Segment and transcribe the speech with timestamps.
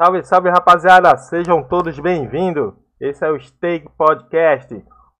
[0.00, 2.72] Salve, salve rapaziada, sejam todos bem-vindos.
[3.00, 4.72] Esse é o Steak Podcast,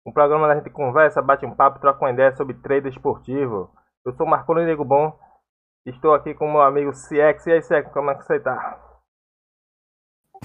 [0.07, 3.73] um programa onde a gente conversa, bate um papo, troca uma ideia sobre trade esportivo.
[4.07, 5.19] Eu sou Marconi Nego Bom,
[5.85, 7.11] estou aqui com meu amigo CX.
[7.49, 8.81] E aí, CX, como é que você tá?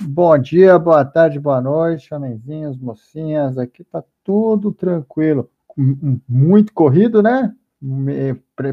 [0.02, 5.48] Bom dia, boa tarde, boa noite, homenzinhos, mocinhas, aqui tá tudo tranquilo.
[6.28, 7.54] Muito corrido, né?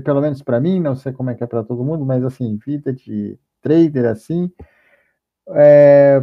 [0.02, 2.58] Pelo menos para mim, não sei como é que é para todo mundo, mas assim,
[2.64, 4.50] vida de trader assim,
[5.54, 6.20] é,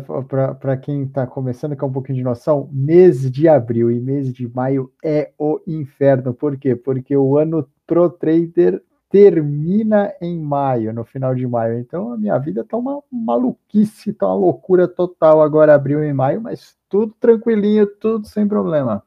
[0.59, 4.33] para quem está começando, que é um pouquinho de noção, mês de abril e mês
[4.33, 6.33] de maio é o inferno.
[6.33, 6.75] Por quê?
[6.75, 11.79] Porque o ano pro trader termina em maio, no final de maio.
[11.79, 16.41] Então a minha vida tá uma maluquice, tá uma loucura total agora abril e maio,
[16.41, 19.03] mas tudo tranquilinho, tudo sem problema.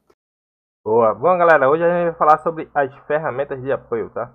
[0.83, 1.15] Boa.
[1.15, 4.33] Bom, galera, hoje a gente vai falar sobre as ferramentas de apoio, tá?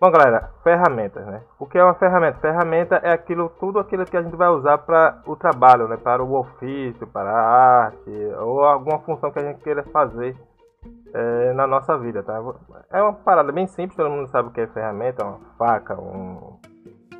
[0.00, 1.42] Bom, galera, ferramentas, né?
[1.58, 2.38] O que é uma ferramenta?
[2.38, 5.96] Ferramenta é aquilo, tudo aquilo que a gente vai usar para o trabalho, né?
[5.96, 10.36] Para o ofício, para a arte, ou alguma função que a gente queira fazer
[11.12, 12.40] é, na nossa vida, tá?
[12.92, 16.60] É uma parada bem simples, todo mundo sabe o que é ferramenta, uma faca, um,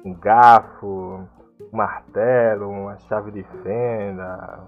[0.04, 1.26] um garfo,
[1.72, 4.60] um martelo, uma chave de fenda,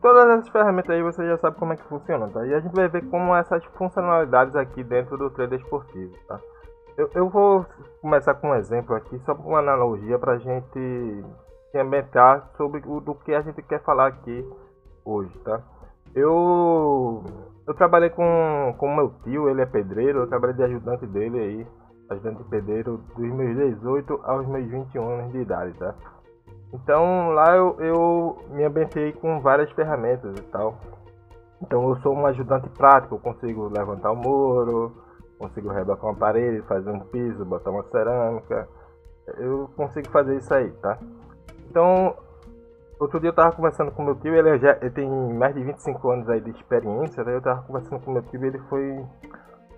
[0.00, 2.46] todas essas ferramentas aí você já sabe como é que funciona, tá?
[2.46, 6.38] E a gente vai ver como essas funcionalidades aqui dentro do trader esportivo, tá?
[6.96, 7.66] Eu, eu vou
[8.00, 11.24] começar com um exemplo aqui, só uma analogia para a gente
[11.70, 14.48] se ambientar sobre o do que a gente quer falar aqui
[15.04, 15.60] hoje, tá?
[16.14, 17.24] Eu
[17.66, 21.66] eu trabalhei com com meu tio, ele é pedreiro, eu trabalhei de ajudante dele aí,
[22.10, 25.94] ajudante pedreiro dos meus 18 aos meus 21 anos de idade, tá?
[26.74, 30.76] Então lá eu, eu me ambientei com várias ferramentas e tal.
[31.62, 34.92] Então eu sou um ajudante prático, eu consigo levantar o muro,
[35.38, 38.68] consigo rebocar uma parede, fazer um piso, botar uma cerâmica.
[39.38, 40.98] Eu consigo fazer isso aí, tá?
[41.70, 42.14] Então,
[42.98, 46.10] outro dia eu tava conversando com meu tio, ele, já, ele tem mais de 25
[46.10, 47.36] anos aí de experiência, né?
[47.36, 49.04] Eu tava conversando com meu tio ele foi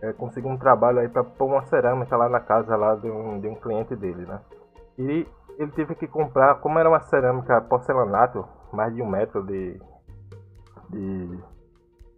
[0.00, 3.38] é, conseguir um trabalho aí para pôr uma cerâmica lá na casa lá de um,
[3.38, 4.40] de um cliente dele, né?
[4.98, 5.26] E
[5.58, 9.80] ele teve que comprar, como era uma cerâmica porcelanato, mais de um metro de,
[10.90, 11.38] de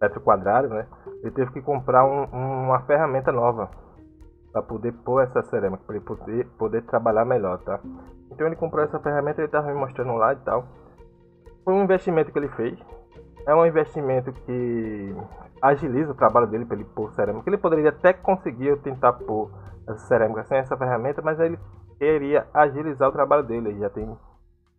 [0.01, 0.85] metro quadrado, né?
[1.21, 3.69] Ele teve que comprar um, uma ferramenta nova
[4.51, 7.79] para poder pôr essa cerâmica, para ele poder, poder trabalhar melhor, tá?
[8.31, 10.65] Então ele comprou essa ferramenta, ele estava me mostrando lá e tal.
[11.63, 12.77] Foi um investimento que ele fez.
[13.45, 15.15] É um investimento que
[15.61, 17.49] agiliza o trabalho dele para ele pôr cerâmica.
[17.49, 19.49] Ele poderia até conseguir tentar pôr
[19.87, 21.57] essa cerâmica sem essa ferramenta, mas ele
[21.99, 23.69] queria agilizar o trabalho dele.
[23.69, 24.17] Ele já tem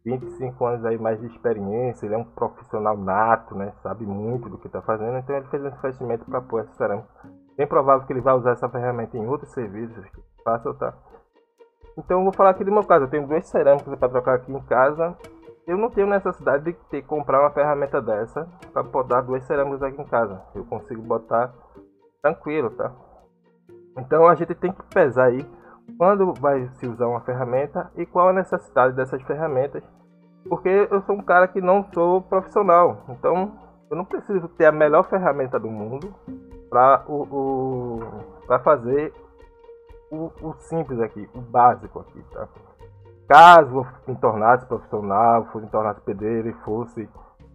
[0.05, 3.73] 25 anos aí mais de experiência, ele é um profissional nato, né?
[3.83, 7.09] Sabe muito do que está fazendo, então ele fez um investimento para pôr essa cerâmica.
[7.57, 10.95] Bem provável que ele vai usar essa ferramenta em outros serviços que faça, tá?
[11.99, 13.05] Então eu vou falar aqui do meu caso.
[13.05, 15.15] Eu tenho duas cerâmicas para trocar aqui em casa.
[15.67, 20.01] Eu não tenho necessidade de ter comprar uma ferramenta dessa para botar duas cerâmicas aqui
[20.01, 20.41] em casa.
[20.55, 21.53] Eu consigo botar
[22.23, 22.91] tranquilo, tá?
[23.99, 25.47] Então a gente tem que pesar aí
[25.97, 29.83] quando vai se usar uma ferramenta e qual a necessidade dessas ferramentas.
[30.49, 33.53] Porque eu sou um cara que não sou profissional, então
[33.91, 36.15] eu não preciso ter a melhor ferramenta do mundo
[36.71, 38.01] para o,
[38.49, 39.13] o fazer
[40.11, 42.49] o, o, simples aqui, o básico aqui, tá?
[43.29, 47.09] Caso eu me tornasse profissional, fosse me tornasse pedreiro e fosse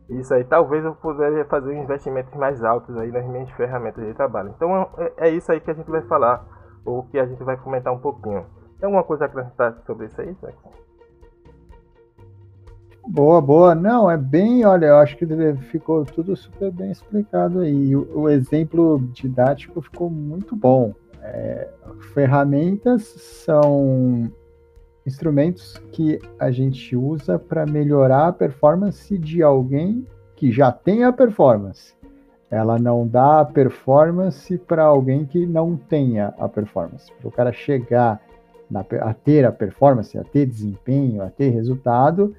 [0.09, 4.53] isso aí, talvez eu pudesse fazer investimentos mais altos aí nas minhas ferramentas de trabalho.
[4.55, 6.45] Então é, é isso aí que a gente vai falar
[6.85, 8.45] ou que a gente vai comentar um pouquinho.
[8.79, 10.53] Tem alguma coisa a acrescentar sobre isso aí, Zé?
[13.07, 13.75] Boa, boa.
[13.75, 15.25] Não, é bem, olha, eu acho que
[15.69, 17.95] ficou tudo super bem explicado aí.
[17.95, 20.93] O, o exemplo didático ficou muito bom.
[21.21, 21.69] É,
[22.13, 24.31] ferramentas são
[25.05, 30.05] instrumentos que a gente usa para melhorar a performance de alguém
[30.35, 31.94] que já tem a performance.
[32.55, 37.11] Ela não dá performance para alguém que não tenha a performance.
[37.19, 38.21] Para o cara chegar
[38.71, 42.33] na, a ter a performance, a ter desempenho, a ter resultado,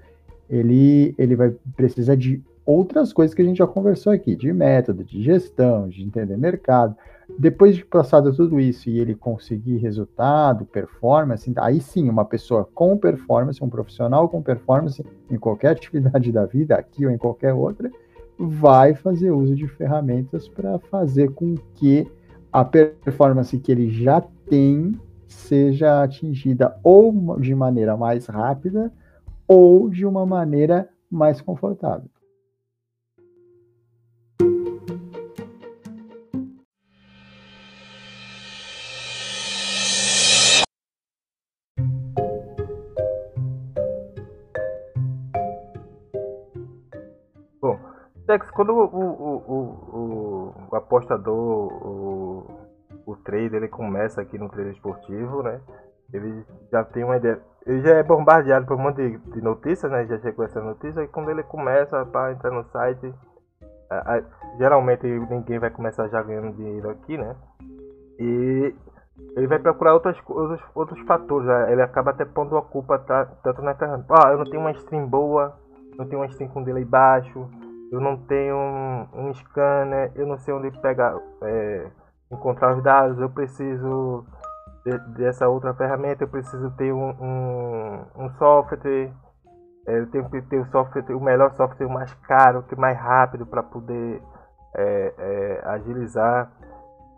[0.49, 5.05] ele, ele vai precisar de outras coisas que a gente já conversou aqui, de método,
[5.05, 6.97] de gestão, de entender mercado.
[7.39, 12.97] Depois de passado tudo isso e ele conseguir resultado, performance, aí sim, uma pessoa com
[12.97, 17.91] performance, um profissional com performance em qualquer atividade da vida, aqui ou em qualquer outra,
[18.39, 22.07] vai fazer uso de ferramentas para fazer com que
[22.53, 28.93] a performance que ele já tem seja atingida ou de maneira mais rápida
[29.47, 32.09] ou de uma maneira mais confortável.
[48.57, 52.47] Quando o, o, o, o, apostador, o,
[53.05, 55.61] o trader, ele começa aqui no trader esportivo, né?
[56.11, 56.43] Ele
[56.73, 57.39] já tem uma ideia.
[57.67, 60.07] Ele já é bombardeado por um monte de, de notícias, né?
[60.07, 63.13] Já chegou essa notícia e quando ele começa para entrar no site,
[63.91, 64.23] a, a,
[64.57, 67.37] geralmente ninguém vai começar já ganhando dinheiro aqui, né?
[68.19, 68.75] E
[69.37, 71.47] ele vai procurar outros, outros, outros fatores.
[71.47, 71.73] Né?
[71.73, 74.15] Ele acaba até pondo a culpa tá, tanto na ferramenta.
[74.15, 75.59] Ah, eu não tenho uma stream boa,
[75.99, 77.47] não tenho uma stream com delay baixo,
[77.91, 81.91] eu não tenho um, um scanner, eu não sei onde pegar, é,
[82.31, 84.25] encontrar os dados, eu preciso
[84.85, 89.13] de, dessa outra ferramenta, eu preciso ter um, um, um software,
[89.87, 92.99] é, eu tenho que ter o software, o melhor software, o mais caro, que mais
[92.99, 94.23] rápido para poder
[94.75, 96.51] é, é, agilizar.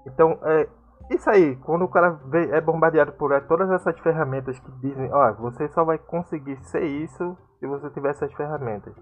[0.07, 0.69] Então, é,
[1.11, 5.11] isso aí, quando o cara vê, é bombardeado por é, todas essas ferramentas que dizem,
[5.13, 8.95] ó, você só vai conseguir ser isso se você tiver essas ferramentas.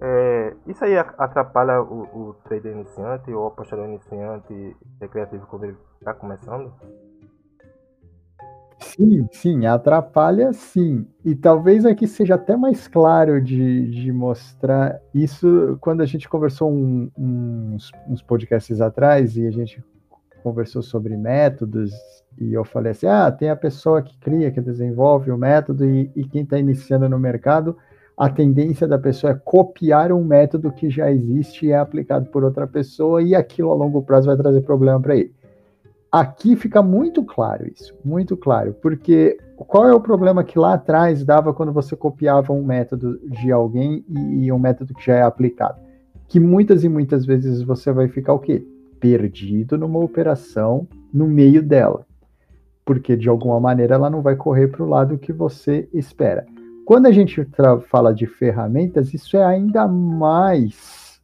[0.00, 5.76] É, isso aí atrapalha o, o trader iniciante ou o apostador iniciante recreativo quando ele
[5.98, 6.72] está começando?
[8.78, 11.06] Sim, sim, atrapalha sim.
[11.24, 16.70] E talvez aqui seja até mais claro de, de mostrar isso quando a gente conversou
[16.72, 19.82] um, uns, uns podcasts atrás e a gente
[20.44, 21.92] conversou sobre métodos
[22.40, 26.10] e eu falei assim, ah, tem a pessoa que cria, que desenvolve o método e,
[26.14, 27.76] e quem está iniciando no mercado
[28.18, 32.42] a tendência da pessoa é copiar um método que já existe e é aplicado por
[32.42, 35.32] outra pessoa e aquilo a longo prazo vai trazer problema para ele.
[36.10, 41.24] Aqui fica muito claro isso, muito claro, porque qual é o problema que lá atrás
[41.24, 45.22] dava quando você copiava um método de alguém e, e um método que já é
[45.22, 45.78] aplicado?
[46.26, 48.66] Que muitas e muitas vezes você vai ficar o quê?
[48.98, 52.04] Perdido numa operação no meio dela.
[52.84, 56.46] Porque de alguma maneira ela não vai correr para o lado que você espera.
[56.88, 57.46] Quando a gente
[57.90, 61.20] fala de ferramentas, isso é ainda mais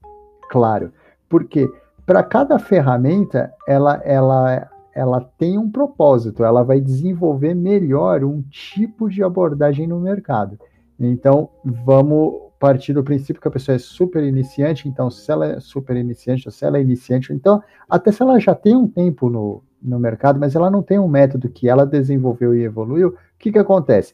[0.50, 0.92] claro,
[1.26, 1.66] porque
[2.04, 9.08] para cada ferramenta ela, ela, ela tem um propósito, ela vai desenvolver melhor um tipo
[9.08, 10.58] de abordagem no mercado.
[11.00, 15.60] Então, vamos partir do princípio que a pessoa é super iniciante, então, se ela é
[15.60, 19.30] super iniciante, ou se ela é iniciante, então, até se ela já tem um tempo
[19.30, 23.14] no, no mercado, mas ela não tem um método que ela desenvolveu e evoluiu, o
[23.38, 24.12] que, que acontece?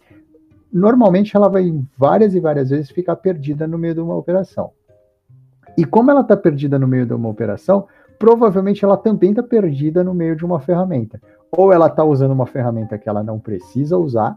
[0.73, 4.71] Normalmente ela vai várias e várias vezes ficar perdida no meio de uma operação.
[5.77, 7.87] E como ela está perdida no meio de uma operação,
[8.19, 11.21] provavelmente ela também está perdida no meio de uma ferramenta.
[11.51, 14.37] Ou ela está usando uma ferramenta que ela não precisa usar,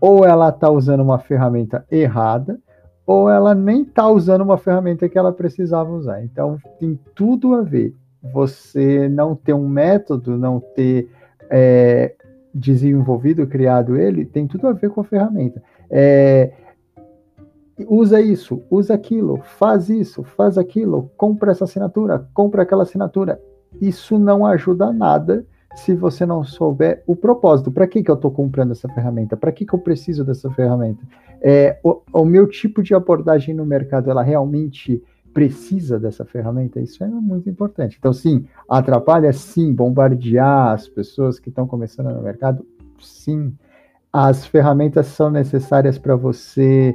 [0.00, 2.58] ou ela está usando uma ferramenta errada,
[3.06, 6.22] ou ela nem está usando uma ferramenta que ela precisava usar.
[6.22, 7.94] Então tem tudo a ver.
[8.32, 11.08] Você não ter um método, não ter
[11.48, 12.14] é,
[12.58, 15.62] desenvolvido, criado ele, tem tudo a ver com a ferramenta.
[15.88, 16.52] É,
[17.86, 23.40] usa isso, usa aquilo, faz isso, faz aquilo, compra essa assinatura, compra aquela assinatura.
[23.80, 25.46] Isso não ajuda nada
[25.76, 27.70] se você não souber o propósito.
[27.70, 29.36] Para que, que eu estou comprando essa ferramenta?
[29.36, 31.02] Para que, que eu preciso dessa ferramenta?
[31.40, 37.02] É, o, o meu tipo de abordagem no mercado, ela realmente precisa dessa ferramenta, isso
[37.02, 37.96] é muito importante.
[37.98, 42.64] Então, sim, atrapalha, sim, bombardear as pessoas que estão começando no mercado,
[43.00, 43.54] sim.
[44.12, 46.94] As ferramentas são necessárias para você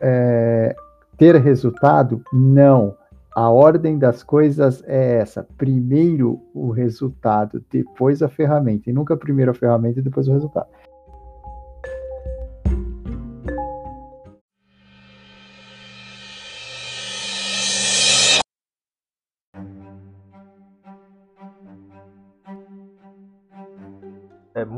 [0.00, 0.74] é,
[1.16, 2.22] ter resultado?
[2.32, 2.94] Não.
[3.34, 9.50] A ordem das coisas é essa: primeiro o resultado, depois a ferramenta, e nunca primeiro
[9.50, 10.68] a ferramenta e depois o resultado.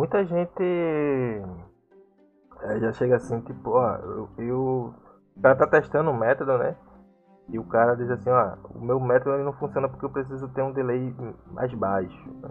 [0.08, 0.62] Muita gente
[2.62, 4.94] é, já chega assim, tipo, ó, eu, eu,
[5.36, 6.74] o cara tá testando um método, né?
[7.50, 10.48] E o cara diz assim, ó, o meu método ele não funciona porque eu preciso
[10.48, 11.14] ter um delay
[11.52, 12.30] mais baixo.
[12.42, 12.50] Né?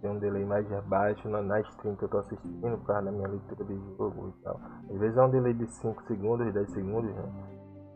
[0.00, 3.12] Ter um delay mais baixo na, na stream que eu tô assistindo, por causa da
[3.12, 4.60] minha leitura de jogo e tal.
[4.90, 7.32] Às vezes é um delay de 5 segundos, 10 segundos, né?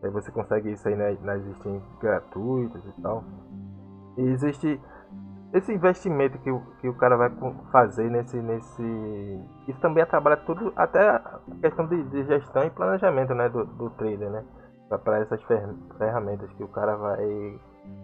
[0.03, 3.25] Aí você consegue isso aí nas, nas streams gratuitas e tal.
[4.17, 4.81] E existe
[5.53, 7.31] esse investimento que o, que o cara vai
[7.73, 9.41] fazer nesse, nesse.
[9.67, 13.91] Isso também trabalha tudo, até a questão de, de, gestão e planejamento né, do, do
[13.91, 14.45] trader, né?
[15.05, 15.43] Para essas
[15.99, 17.25] ferramentas que o cara vai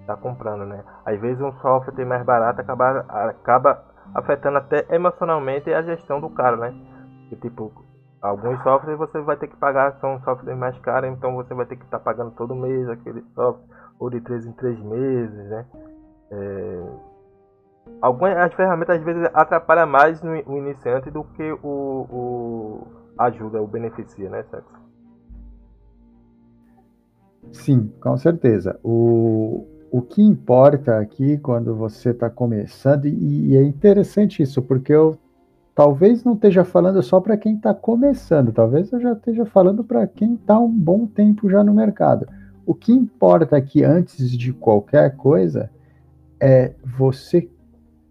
[0.01, 0.83] estar tá comprando, né?
[1.05, 3.85] Às vezes um software mais barato acaba, acaba
[4.15, 6.75] afetando até emocionalmente a gestão do cara, né?
[7.29, 7.73] Que, tipo,
[8.23, 11.77] alguns softwares você vai ter que pagar, são softwares mais caros, então você vai ter
[11.77, 13.67] que estar tá pagando todo mês aquele software,
[13.99, 15.67] ou de 3 em 3 meses, né?
[16.31, 17.14] É,
[18.01, 22.87] algumas as ferramentas às vezes atrapalham mais o iniciante do que o, o
[23.19, 24.85] ajuda, o beneficia, né, Sexo?
[27.53, 28.79] Sim, com certeza.
[28.83, 34.93] O, o que importa aqui quando você está começando, e, e, é interessante isso, porque
[34.93, 35.17] eu
[35.75, 40.07] talvez não esteja falando só para quem está começando, talvez eu já esteja falando para
[40.07, 42.27] quem está um bom tempo já no mercado.
[42.67, 45.71] O que importa aqui, antes de qualquer coisa,
[46.41, 47.49] é você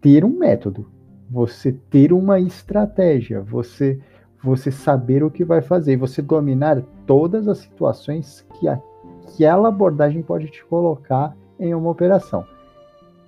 [0.04, 0.86] ter um método,
[1.32, 4.00] você ter uma estratégia, você
[4.44, 10.48] você saber o que vai fazer, você dominar todas as situações que aquela abordagem pode
[10.48, 12.46] te colocar em uma operação.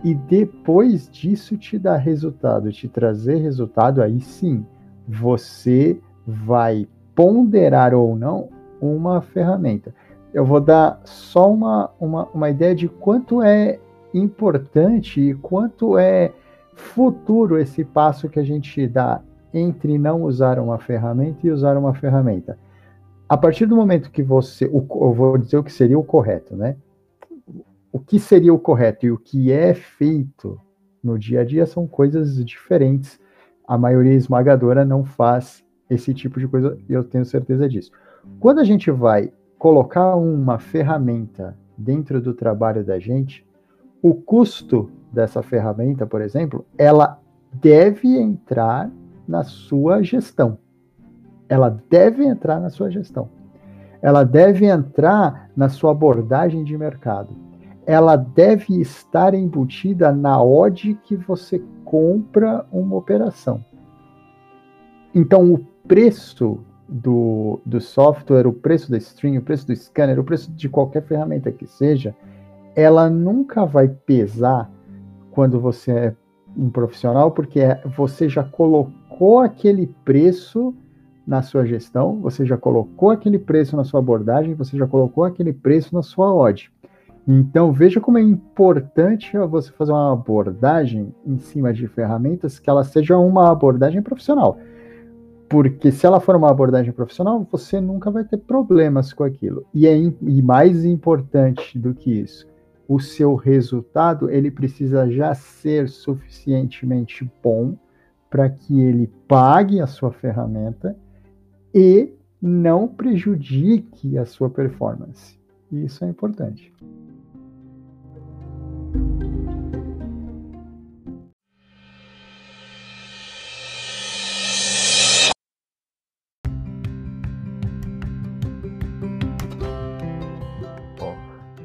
[0.04, 4.66] E depois disso te dar resultado, te trazer resultado, aí sim
[5.08, 8.50] você vai ponderar ou não
[8.82, 9.96] uma ferramenta.
[10.34, 13.80] Eu vou dar só uma, uma, uma ideia de quanto é
[14.14, 16.34] importante e quanto é
[16.76, 19.22] futuro esse passo que a gente dá
[19.54, 22.60] entre não usar uma ferramenta e usar uma ferramenta.
[23.28, 26.76] A partir do momento que você, eu vou dizer o que seria o correto, né?
[27.96, 30.60] o que seria o correto e o que é feito
[31.02, 33.18] no dia a dia são coisas diferentes.
[33.66, 37.92] A maioria esmagadora não faz esse tipo de coisa, e eu tenho certeza disso.
[38.38, 43.48] Quando a gente vai colocar uma ferramenta dentro do trabalho da gente,
[44.02, 47.20] o custo dessa ferramenta, por exemplo, ela
[47.52, 48.92] deve entrar
[49.28, 50.60] na sua gestão.
[51.50, 53.30] Ela deve entrar na sua gestão.
[54.02, 57.46] Ela deve entrar na sua abordagem de mercado
[57.86, 63.64] ela deve estar embutida na odd que você compra uma operação.
[65.14, 70.24] Então, o preço do, do software, o preço da stream, o preço do scanner, o
[70.24, 72.16] preço de qualquer ferramenta que seja,
[72.76, 74.70] ela nunca vai pesar
[75.36, 76.16] quando você é
[76.58, 80.74] um profissional, porque é, você já colocou aquele preço
[81.28, 85.52] na sua gestão, você já colocou aquele preço na sua abordagem, você já colocou aquele
[85.52, 86.72] preço na sua odd.
[87.28, 92.84] Então, veja como é importante você fazer uma abordagem em cima de ferramentas que ela
[92.84, 94.58] seja uma abordagem profissional.
[95.50, 99.66] Porque se ela for uma abordagem profissional, você nunca vai ter problemas com aquilo.
[99.74, 102.48] E, é, e mais importante do que isso,
[102.88, 107.78] o seu resultado ele precisa já ser suficientemente bom
[108.30, 110.96] para que ele pague a sua ferramenta
[111.74, 115.40] e não prejudique a sua performance.
[115.72, 116.72] Isso é importante.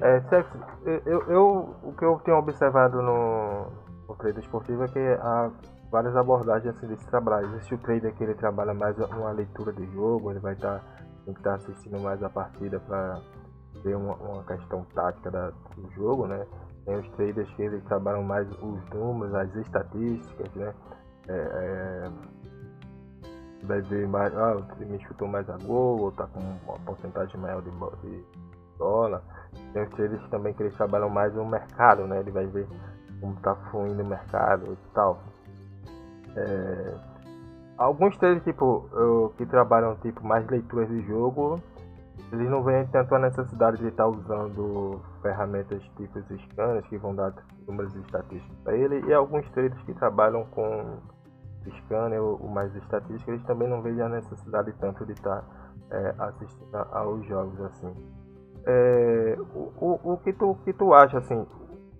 [0.02, 3.66] É, sexo, eu, eu, o que eu tenho observado no,
[4.08, 5.50] no esportivo é que há
[5.90, 7.48] várias abordagens assim, desse trabalho.
[7.48, 11.30] Existe o trader que ele trabalha mais uma leitura de jogo, ele vai estar tá,
[11.30, 13.20] estar tá assistindo mais a partida para
[13.82, 16.46] ver uma, uma, questão tática da, do jogo, né?
[16.84, 20.74] Tem os traders que eles trabalham mais os números, as estatísticas, né?
[21.28, 22.10] É, é,
[23.64, 27.38] vai ver mais, ah, o time chutou mais a gol, ou tá com uma porcentagem
[27.38, 28.24] maior de, de
[28.78, 29.22] bola.
[29.72, 32.20] Tem os traders também que eles trabalham mais no mercado, né?
[32.20, 32.66] Ele vai ver
[33.20, 35.22] como está fluindo o mercado e tal.
[36.36, 36.94] É,
[37.76, 41.60] alguns traders tipo, eu, que trabalham tipo mais leituras de jogo,
[42.32, 47.32] eles não veem tanto a necessidade de estar usando ferramentas tipo scanners que vão dar
[47.66, 50.98] números estatísticos para ele e alguns traders que trabalham com
[51.78, 55.44] scanner ou mais estatística eles também não veem a necessidade tanto de estar
[55.90, 57.94] é, assistindo aos jogos assim
[58.66, 61.46] é, o, o, o, que tu, que tu acha assim?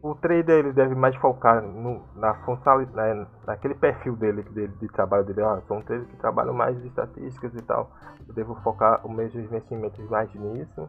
[0.03, 4.89] O trader ele deve mais focar no, na funcionalidade, né, naquele perfil dele, dele de
[4.89, 5.43] trabalho dele.
[5.43, 7.91] Ah, sou um trader que trabalha mais estatísticas e tal.
[8.27, 10.89] Eu devo focar os meus investimentos mais nisso.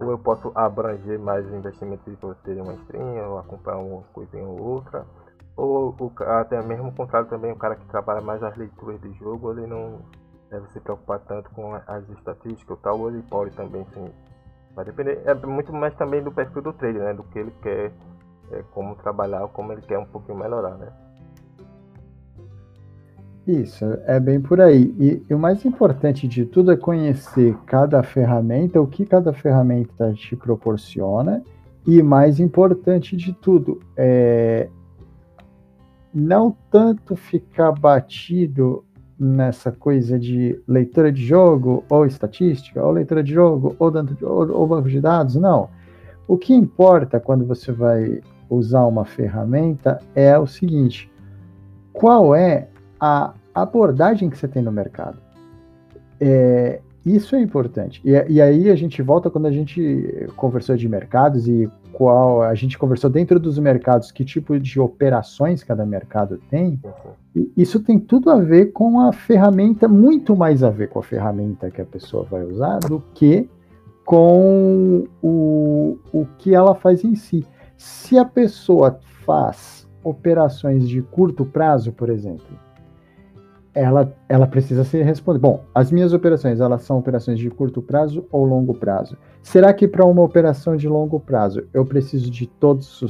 [0.00, 4.60] Ou eu posso abranger mais investimentos para ter uma stream ou acompanhar uma coisinha ou
[4.60, 5.06] outra.
[5.56, 9.12] Ou o, até mesmo o contrário também, o cara que trabalha mais as leituras de
[9.14, 10.00] jogo, ele não
[10.50, 14.12] deve se preocupar tanto com as estatísticas e tal, ou ele pode também sim
[14.74, 17.14] Vai depender é muito mais também do perfil do trader, né?
[17.14, 17.92] Do que ele quer,
[18.50, 20.88] é, como trabalhar, como ele quer um pouquinho melhorar, né?
[23.46, 24.94] Isso, é bem por aí.
[24.98, 30.12] E, e, o mais importante de tudo é conhecer cada ferramenta, o que cada ferramenta
[30.12, 31.42] te proporciona,
[31.84, 34.68] e mais importante de tudo, é
[36.14, 38.84] não tanto ficar batido
[39.18, 43.92] nessa coisa de leitura de jogo, ou estatística, ou leitura de jogo, ou,
[44.52, 45.68] ou, banco de dados, não.
[46.26, 51.10] O que importa quando você vai usar uma ferramenta é o seguinte:
[51.92, 52.68] qual é
[53.00, 55.18] a abordagem que você tem no mercado?
[56.20, 58.00] É, isso é importante.
[58.04, 62.54] E, e, aí a gente volta quando a gente conversou de mercados e qual a
[62.54, 66.80] gente conversou dentro dos mercados que tipo de operações cada mercado tem.
[67.56, 71.70] Isso tem tudo a ver com a ferramenta, muito mais a ver com a ferramenta
[71.70, 73.48] que a pessoa vai usar do que
[74.04, 77.46] com o, o que ela faz em si.
[77.76, 82.58] Se a pessoa faz operações de curto prazo, por exemplo,
[83.74, 85.38] ela, ela precisa ser responder.
[85.38, 89.16] Bom, as minhas operações, elas são operações de curto prazo ou longo prazo?
[89.42, 93.02] Será que para uma operação de longo prazo eu preciso de todas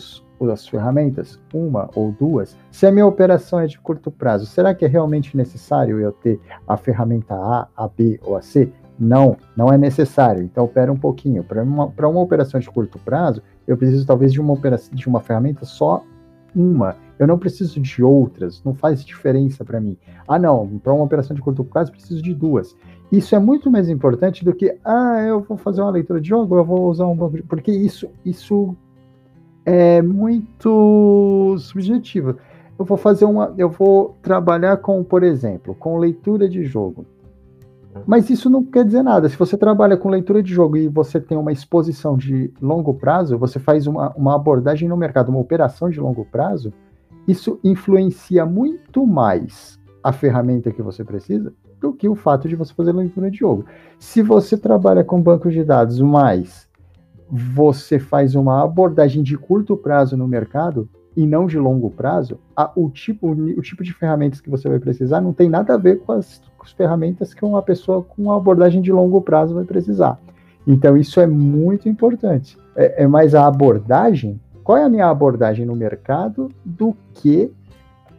[0.53, 1.39] as ferramentas?
[1.53, 2.57] Uma ou duas?
[2.71, 6.41] Se a minha operação é de curto prazo, será que é realmente necessário eu ter
[6.67, 8.73] a ferramenta A, a B ou a C?
[8.99, 10.45] Não, não é necessário.
[10.45, 11.43] Então, espera um pouquinho.
[11.43, 15.19] Para uma, uma operação de curto prazo, eu preciso talvez de uma, operação, de uma
[15.19, 16.05] ferramenta só
[16.55, 16.95] uma.
[17.23, 19.97] Eu não preciso de outras, não faz diferença para mim.
[20.27, 22.77] Ah, não, para uma operação de curto prazo preciso de duas.
[23.13, 26.57] Isso é muito mais importante do que, ah, eu vou fazer uma leitura de jogo,
[26.57, 27.39] eu vou usar um banco.
[27.47, 28.75] Porque isso, isso
[29.65, 32.39] é muito subjetivo.
[32.77, 37.07] Eu vou fazer uma, eu vou trabalhar com, por exemplo, com leitura de jogo.
[38.05, 39.29] Mas isso não quer dizer nada.
[39.29, 43.39] Se você trabalha com leitura de jogo e você tem uma exposição de longo prazo,
[43.39, 46.73] você faz uma, uma abordagem no mercado, uma operação de longo prazo,
[47.27, 52.73] isso influencia muito mais a ferramenta que você precisa do que o fato de você
[52.73, 53.65] fazer leitura de jogo.
[53.99, 56.69] Se você trabalha com banco de dados, mas
[57.31, 62.71] você faz uma abordagem de curto prazo no mercado e não de longo prazo, a,
[62.75, 66.01] o, tipo, o tipo de ferramentas que você vai precisar não tem nada a ver
[66.01, 69.65] com as, com as ferramentas que uma pessoa com uma abordagem de longo prazo vai
[69.65, 70.19] precisar.
[70.67, 72.57] Então, isso é muito importante.
[72.77, 77.53] É, é mais a abordagem qual é a minha abordagem no mercado do que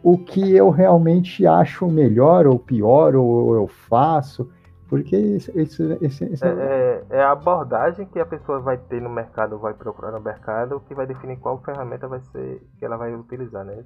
[0.04, 4.50] o que eu realmente acho melhor ou pior ou eu faço.
[4.86, 9.00] Porque isso, isso, isso, isso é, é, é, a abordagem que a pessoa vai ter
[9.00, 12.98] no mercado, vai procurar no mercado, que vai definir qual ferramenta vai ser que ela
[12.98, 13.82] vai utilizar, né?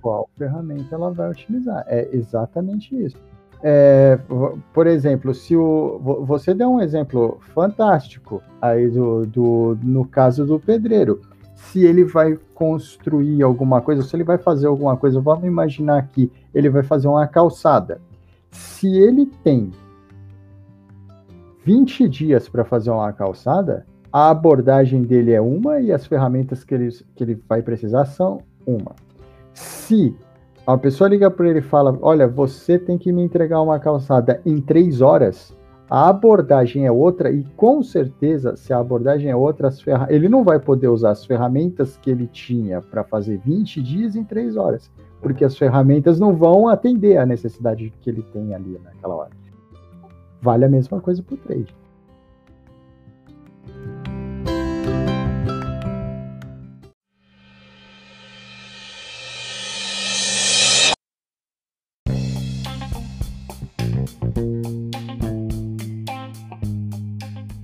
[0.00, 1.84] Qual ferramenta ela vai utilizar?
[1.88, 3.18] É exatamente isso.
[3.62, 4.18] É,
[4.72, 10.58] por exemplo, se o, você deu um exemplo fantástico aí do, do no caso do
[10.58, 11.20] pedreiro
[11.68, 16.30] se ele vai construir alguma coisa, se ele vai fazer alguma coisa, vamos imaginar que
[16.54, 18.00] ele vai fazer uma calçada.
[18.50, 19.70] Se ele tem
[21.64, 26.74] 20 dias para fazer uma calçada, a abordagem dele é uma e as ferramentas que
[26.74, 28.96] ele, que ele vai precisar são uma.
[29.52, 30.16] Se
[30.66, 34.40] a pessoa liga para ele e fala: Olha, você tem que me entregar uma calçada
[34.44, 35.54] em três horas,
[35.90, 40.06] a abordagem é outra e com certeza, se a abordagem é outra, ferra...
[40.08, 44.22] ele não vai poder usar as ferramentas que ele tinha para fazer 20 dias em
[44.22, 44.88] 3 horas,
[45.20, 49.30] porque as ferramentas não vão atender a necessidade que ele tem ali naquela hora.
[50.40, 51.79] Vale a mesma coisa para o trade.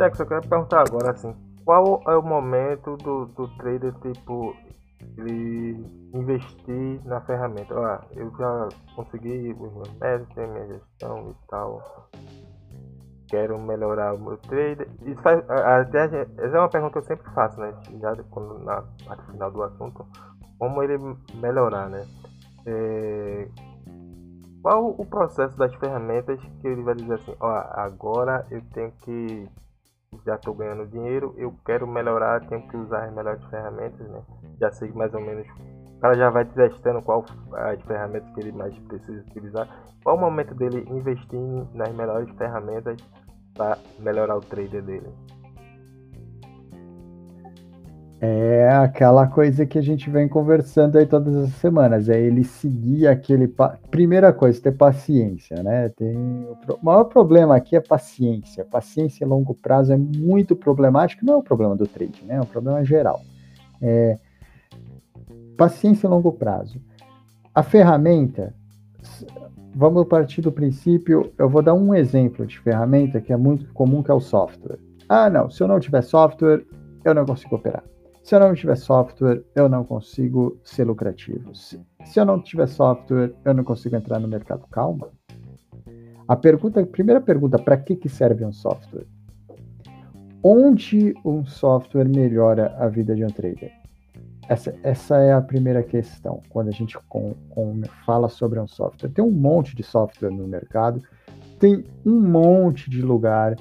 [0.06, 4.54] Tex, eu quero perguntar agora assim, qual é o momento do, do trader tipo
[5.18, 7.74] ele investir na ferramenta?
[7.74, 9.88] Ah, eu já consegui os meus
[10.34, 12.08] tenho minha gestão e tal.
[13.28, 14.88] Quero melhorar o meu trader.
[15.04, 16.04] Isso faz, até,
[16.38, 17.74] essa é uma pergunta que eu sempre faço, né?
[18.00, 20.06] Já quando, na parte final do assunto.
[20.56, 20.98] Como ele
[21.34, 22.06] melhorar, né?
[22.64, 23.48] É,
[24.62, 29.48] qual o processo das ferramentas que ele vai dizer assim, ó, agora eu tenho que
[30.26, 34.20] já estou ganhando dinheiro, eu quero melhorar, tenho que usar as melhores ferramentas, né?
[34.60, 35.46] Já sei mais ou menos.
[35.96, 39.68] O cara já vai testando qual as ferramentas que ele mais precisa utilizar.
[40.02, 41.40] Qual o momento dele investir
[41.72, 42.96] nas melhores ferramentas
[43.54, 45.08] para melhorar o trader dele?
[48.18, 53.06] É aquela coisa que a gente vem conversando aí todas as semanas, é ele seguir
[53.06, 53.46] aquele.
[53.46, 53.78] Pa...
[53.90, 55.90] Primeira coisa, ter paciência, né?
[55.90, 56.16] Tem...
[56.16, 58.64] O maior problema aqui é paciência.
[58.64, 62.36] Paciência a longo prazo é muito problemático, não é um problema do trade, né?
[62.36, 63.20] É um problema geral.
[63.82, 64.18] É...
[65.58, 66.80] Paciência a longo prazo.
[67.54, 68.54] A ferramenta,
[69.74, 74.02] vamos partir do princípio, eu vou dar um exemplo de ferramenta que é muito comum,
[74.02, 74.78] que é o software.
[75.06, 76.64] Ah, não, se eu não tiver software,
[77.04, 77.84] eu não consigo operar.
[78.26, 81.54] Se eu não tiver software, eu não consigo ser lucrativo.
[81.54, 84.66] Se, se eu não tiver software, eu não consigo entrar no mercado.
[84.68, 85.10] Calma.
[86.26, 89.06] A pergunta, primeira pergunta, para que, que serve um software?
[90.42, 93.70] Onde um software melhora a vida de um trader?
[94.48, 99.08] Essa, essa é a primeira questão, quando a gente com, com, fala sobre um software.
[99.08, 101.00] Tem um monte de software no mercado,
[101.60, 103.54] tem um monte de lugar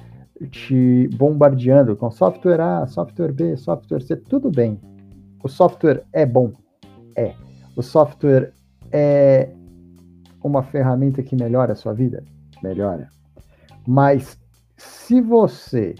[0.50, 4.78] te bombardeando com software A, software B, software C, tudo bem.
[5.42, 6.52] O software é bom?
[7.14, 7.34] É.
[7.74, 8.52] O software
[8.92, 9.50] é
[10.42, 12.24] uma ferramenta que melhora a sua vida?
[12.62, 13.08] Melhora.
[13.86, 14.38] Mas
[14.76, 15.94] se você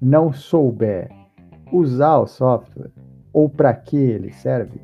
[0.00, 1.10] não souber
[1.72, 2.90] usar o software
[3.32, 4.80] ou para que ele serve,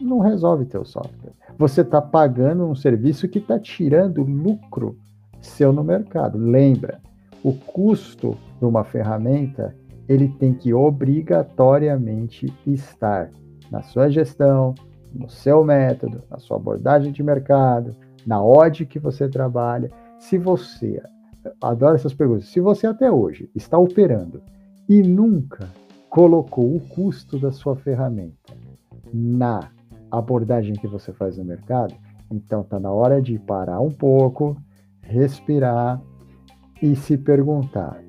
[0.00, 1.32] não resolve teu software.
[1.58, 4.96] Você está pagando um serviço que está tirando lucro
[5.40, 6.38] seu no mercado.
[6.38, 7.00] Lembra,
[7.48, 9.74] o custo de uma ferramenta
[10.06, 13.30] ele tem que obrigatoriamente estar
[13.70, 14.74] na sua gestão,
[15.14, 17.94] no seu método, na sua abordagem de mercado,
[18.26, 19.90] na odd que você trabalha.
[20.18, 21.02] Se você,
[21.62, 24.42] adoro essas perguntas, se você até hoje está operando
[24.88, 25.68] e nunca
[26.10, 28.54] colocou o custo da sua ferramenta
[29.12, 29.70] na
[30.10, 31.94] abordagem que você faz no mercado,
[32.30, 34.56] então está na hora de parar um pouco,
[35.00, 36.02] respirar
[36.82, 38.02] e se perguntar: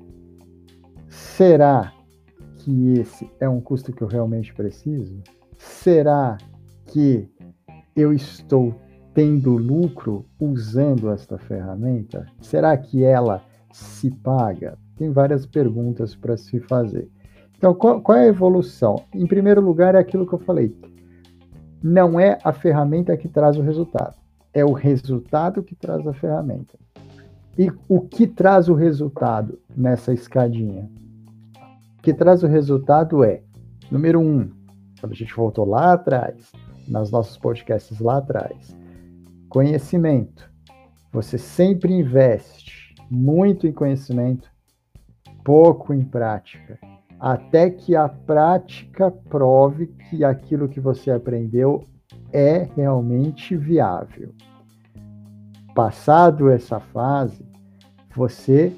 [1.08, 1.92] será
[2.58, 5.20] que esse é um custo que eu realmente preciso?
[5.58, 6.38] Será
[6.86, 7.28] que
[7.96, 8.74] eu estou
[9.14, 12.26] tendo lucro usando esta ferramenta?
[12.40, 14.78] Será que ela se paga?
[14.96, 17.10] Tem várias perguntas para se fazer.
[17.56, 19.04] Então, qual, qual, é a evolução?
[19.14, 20.74] Em primeiro lugar, é aquilo que eu falei.
[21.82, 24.16] Não é a ferramenta que traz o resultado,
[24.52, 26.78] é o resultado que traz a ferramenta.
[27.58, 30.88] E o que traz o resultado nessa escadinha?
[31.98, 33.42] O que traz o resultado é,
[33.90, 34.50] número um,
[35.00, 36.52] quando a gente voltou lá atrás,
[36.88, 38.76] nos nossos podcasts lá atrás,
[39.48, 40.50] conhecimento.
[41.12, 44.48] Você sempre investe muito em conhecimento,
[45.44, 46.78] pouco em prática
[47.20, 51.84] até que a prática prove que aquilo que você aprendeu
[52.32, 54.32] é realmente viável.
[55.82, 57.42] Passado essa fase,
[58.14, 58.70] você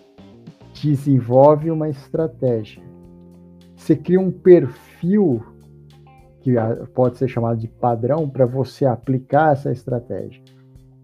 [0.81, 2.81] desenvolve uma estratégia.
[3.75, 5.45] Você cria um perfil
[6.43, 6.55] que
[6.95, 10.45] pode ser chamado de padrão para você aplicar essa estratégia.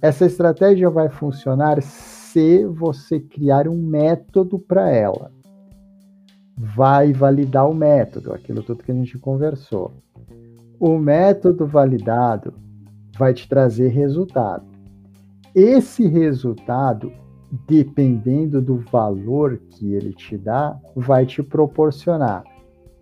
[0.00, 5.32] Essa estratégia vai funcionar se você criar um método para ela
[6.56, 9.94] vai validar o método, aquilo tudo que a gente conversou.
[10.78, 12.54] O método validado
[13.18, 14.67] vai te trazer resultado.
[15.60, 17.12] Esse resultado,
[17.66, 22.44] dependendo do valor que ele te dá, vai te proporcionar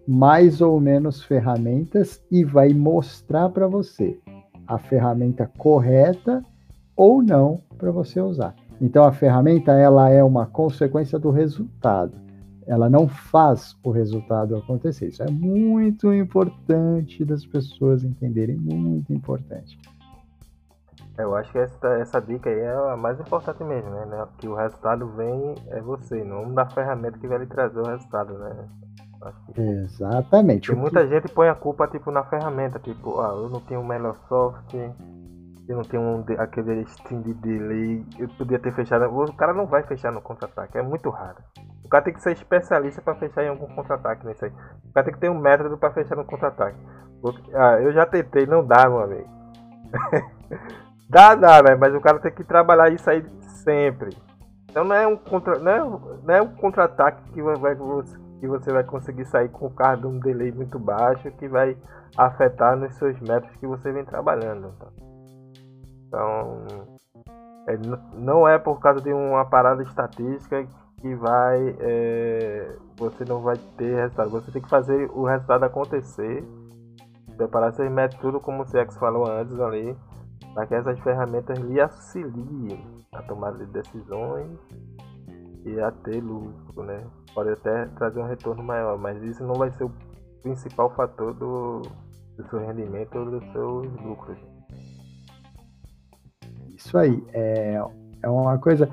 [0.09, 4.19] mais ou menos ferramentas e vai mostrar para você
[4.67, 6.43] a ferramenta correta
[6.97, 8.55] ou não para você usar.
[8.81, 12.25] Então a ferramenta ela é uma consequência do resultado
[12.67, 15.07] ela não faz o resultado acontecer.
[15.07, 19.79] Isso é muito importante das pessoas entenderem, muito importante.
[21.19, 24.27] Eu acho que essa, essa dica aí é a mais importante mesmo, né?
[24.39, 28.39] Que o resultado vem é você, não da ferramenta que vai lhe trazer o resultado,
[28.39, 28.69] né?
[29.55, 29.61] Que...
[29.61, 30.69] Exatamente.
[30.69, 31.09] Porque muita que...
[31.09, 34.93] gente põe a culpa tipo na ferramenta, tipo, ah, eu não tenho o melhor software,
[35.67, 39.05] eu não tenho um, aquele stream de delay, eu podia ter fechado.
[39.07, 41.39] O cara não vai fechar no contra-ataque, é muito raro.
[41.85, 44.53] O cara tem que ser especialista para fechar em algum contra-ataque nisso aí.
[44.85, 46.79] O cara tem que ter um método para fechar no contra-ataque.
[47.55, 49.29] Ah, eu já tentei, não dá, meu amigo.
[51.09, 51.75] dá, dá, né?
[51.75, 53.25] Mas o cara tem que trabalhar isso aí
[53.65, 54.17] sempre.
[54.71, 55.79] Então não é um contra, não é,
[56.25, 57.77] não é um contra-ataque que vai
[58.39, 61.77] que você vai conseguir sair com o carro de um delay muito baixo que vai
[62.17, 64.75] afetar nos seus métodos que você vem trabalhando.
[66.07, 66.67] Então,
[67.67, 67.79] é,
[68.15, 70.67] não é por causa de uma parada estatística
[71.01, 74.31] que vai é, você não vai ter resultado.
[74.31, 76.45] Você tem que fazer o resultado acontecer.
[77.37, 79.95] Preparar seus métodos, tudo como o CX falou antes ali,
[80.57, 84.59] para que essas ferramentas lhe auxiliem a tomada de decisões
[85.67, 87.05] e a ter lucro, né?
[87.35, 89.93] Pode até trazer um retorno maior, mas isso não vai ser o
[90.43, 91.83] principal fator do,
[92.39, 94.39] do seu rendimento ou dos seus lucros.
[96.75, 97.79] Isso aí, é,
[98.23, 98.89] é uma coisa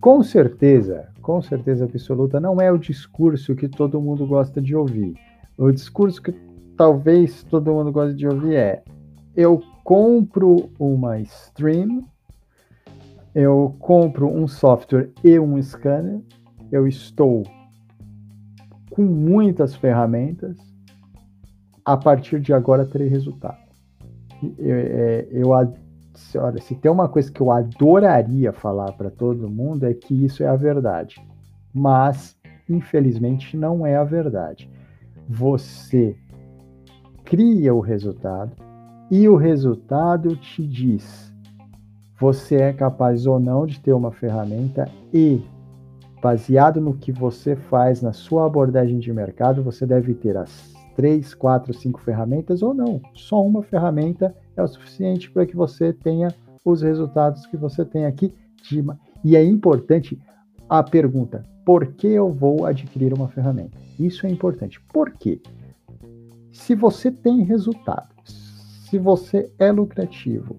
[0.00, 5.16] com certeza, com certeza absoluta, não é o discurso que todo mundo gosta de ouvir.
[5.58, 6.30] O discurso que
[6.76, 8.84] talvez todo mundo gosta de ouvir é:
[9.34, 12.04] eu compro uma stream,
[13.34, 16.20] eu compro um software e um scanner,
[16.70, 17.44] eu estou
[18.90, 20.56] com muitas ferramentas,
[21.84, 23.58] a partir de agora terei resultado.
[24.58, 25.72] Eu, é, eu, olha,
[26.60, 30.46] se tem uma coisa que eu adoraria falar para todo mundo é que isso é
[30.46, 31.20] a verdade.
[31.72, 32.36] Mas,
[32.68, 34.70] infelizmente, não é a verdade.
[35.28, 36.16] Você
[37.24, 38.54] cria o resultado
[39.12, 41.30] e o resultado te diz
[42.18, 45.42] você é capaz ou não de ter uma ferramenta e
[46.22, 51.34] baseado no que você faz na sua abordagem de mercado, você deve ter as três,
[51.34, 53.02] quatro, cinco ferramentas ou não.
[53.12, 58.06] Só uma ferramenta é o suficiente para que você tenha os resultados que você tem
[58.06, 58.32] aqui.
[58.62, 58.82] De...
[59.22, 60.18] E é importante
[60.70, 63.76] a pergunta: por que eu vou adquirir uma ferramenta?
[64.00, 64.80] Isso é importante.
[64.90, 65.38] Por quê?
[66.50, 68.41] Se você tem resultados,
[68.92, 70.54] se você é lucrativo,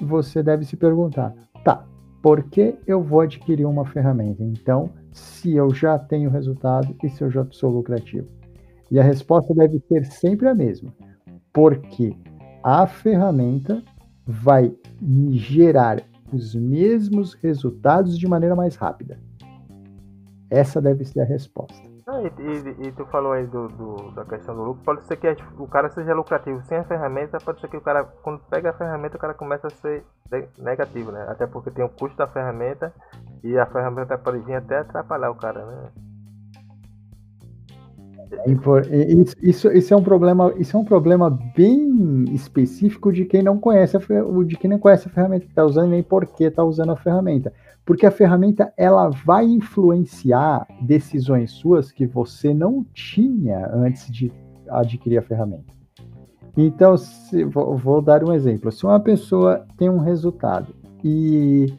[0.00, 1.34] você deve se perguntar:
[1.64, 1.84] tá,
[2.22, 4.44] por que eu vou adquirir uma ferramenta?
[4.44, 8.28] Então, se eu já tenho resultado e se eu já sou lucrativo?
[8.92, 10.94] E a resposta deve ser sempre a mesma,
[11.52, 12.16] porque
[12.62, 13.82] a ferramenta
[14.24, 16.00] vai me gerar
[16.32, 19.18] os mesmos resultados de maneira mais rápida.
[20.48, 21.93] Essa deve ser a resposta.
[22.06, 24.84] Ah, e, e, e, tu falou aí do, do, da questão do lucro.
[24.84, 25.26] Pode ser que
[25.58, 28.74] o cara seja lucrativo sem a ferramenta, pode ser que o cara, quando pega a
[28.74, 30.04] ferramenta, o cara começa a ser
[30.58, 31.24] negativo, né?
[31.28, 32.92] Até porque tem o custo da ferramenta
[33.42, 35.88] e a ferramenta pode vir até atrapalhar o cara, né?
[38.46, 43.58] Isso, isso, isso, é um problema, isso é um problema bem específico de quem não
[43.58, 44.00] conhece a,
[44.44, 46.96] de quem não conhece a ferramenta que está usando nem por que está usando a
[46.96, 47.52] ferramenta.
[47.84, 54.32] Porque a ferramenta ela vai influenciar decisões suas que você não tinha antes de
[54.68, 55.72] adquirir a ferramenta.
[56.56, 58.72] Então, se, vou, vou dar um exemplo.
[58.72, 61.74] Se uma pessoa tem um resultado e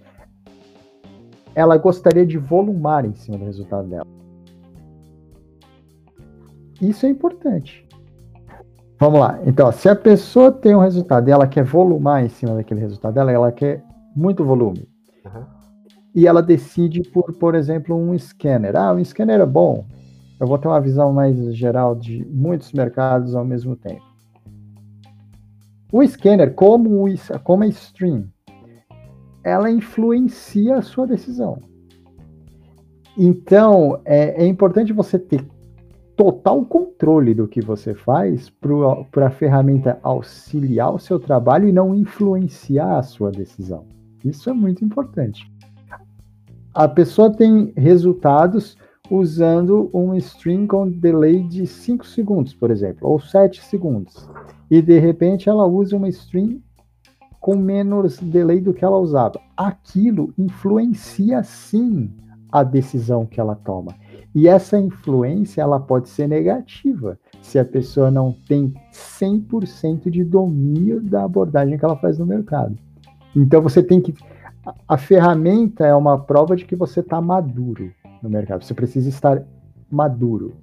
[1.56, 4.06] ela gostaria de volumar em cima do resultado dela
[6.82, 7.86] isso é importante.
[9.00, 9.40] Vamos lá.
[9.46, 13.14] Então, se a pessoa tem um resultado e ela quer volumar em cima daquele resultado
[13.14, 13.84] dela, ela quer
[14.16, 14.88] muito volume.
[15.26, 15.55] Uhum.
[16.16, 18.76] E ela decide por, por exemplo, um scanner.
[18.76, 19.86] Ah, um scanner é bom.
[20.40, 24.04] Eu vou ter uma visão mais geral de muitos mercados ao mesmo tempo.
[25.92, 28.26] O scanner, como, o, como a stream,
[29.44, 31.60] ela influencia a sua decisão.
[33.18, 35.46] Então, é, é importante você ter
[36.16, 41.94] total controle do que você faz para a ferramenta auxiliar o seu trabalho e não
[41.94, 43.86] influenciar a sua decisão.
[44.24, 45.50] Isso é muito importante.
[46.76, 48.76] A pessoa tem resultados
[49.10, 54.30] usando um string com delay de 5 segundos, por exemplo, ou 7 segundos.
[54.70, 56.62] E de repente ela usa uma string
[57.40, 59.40] com menos delay do que ela usava.
[59.56, 62.12] Aquilo influencia sim
[62.52, 63.96] a decisão que ela toma.
[64.36, 71.02] E essa influência ela pode ser negativa se a pessoa não tem 100% de domínio
[71.02, 72.78] da abordagem que ela faz no mercado.
[73.34, 74.14] Então você tem que
[74.88, 78.64] a ferramenta é uma prova de que você está maduro no mercado.
[78.64, 79.44] Você precisa estar
[79.92, 80.56] maduro,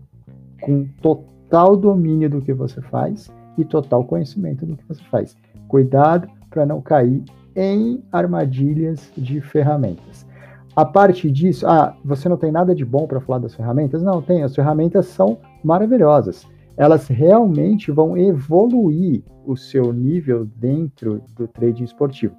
[0.60, 5.36] com total domínio do que você faz e total conhecimento do que você faz.
[5.68, 10.26] Cuidado para não cair em armadilhas de ferramentas.
[10.74, 14.02] A parte disso, ah, você não tem nada de bom para falar das ferramentas?
[14.02, 14.42] Não, tem.
[14.42, 16.46] As ferramentas são maravilhosas.
[16.76, 22.34] Elas realmente vão evoluir o seu nível dentro do trading esportivo.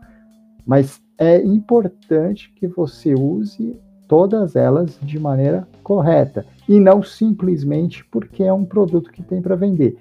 [0.65, 8.43] Mas é importante que você use todas elas de maneira correta e não simplesmente porque
[8.43, 9.97] é um produto que tem para vender.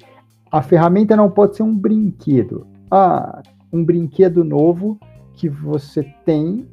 [0.51, 2.67] A ferramenta não pode ser um brinquedo.
[2.91, 4.99] Ah, um brinquedo novo
[5.35, 6.67] que você tem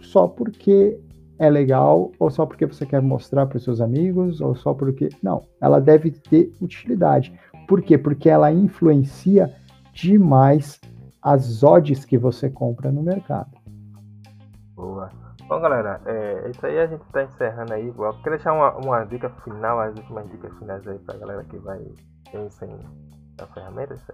[0.00, 0.98] só porque
[1.38, 5.08] é legal ou só porque você quer mostrar para os seus amigos ou só porque
[5.22, 7.32] não, ela deve ter utilidade.
[7.66, 7.98] Por quê?
[7.98, 9.52] Porque ela influencia
[9.92, 10.80] demais
[11.24, 13.50] as odds que você compra no mercado.
[14.76, 15.10] Boa.
[15.48, 17.88] Bom, galera, é, isso aí a gente está encerrando aí.
[17.88, 21.44] Eu queria deixar uma, uma dica final, as últimas dicas finais aí para a galera
[21.44, 21.80] que vai
[22.50, 22.68] sem
[23.38, 23.94] a ferramenta.
[23.94, 24.12] Isso.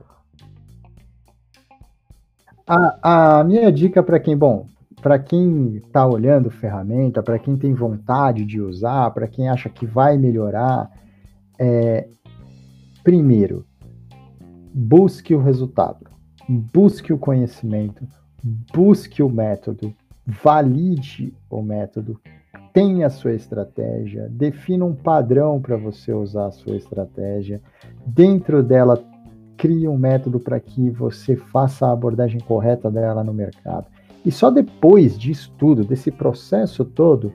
[2.67, 4.67] A, a minha dica para quem, bom,
[5.03, 9.87] para quem está olhando ferramenta, para quem tem vontade de usar, para quem acha que
[9.87, 10.91] vai melhorar,
[11.59, 12.09] é,
[13.03, 13.67] primeiro,
[14.73, 16.07] busque o resultado,
[16.51, 18.05] busque o conhecimento,
[18.75, 19.95] busque o método,
[20.27, 22.21] valide o método,
[22.73, 27.63] tenha a sua estratégia, defina um padrão para você usar a sua estratégia,
[28.05, 29.01] dentro dela
[29.57, 33.87] crie um método para que você faça a abordagem correta dela no mercado.
[34.25, 37.33] E só depois disso tudo, desse processo todo,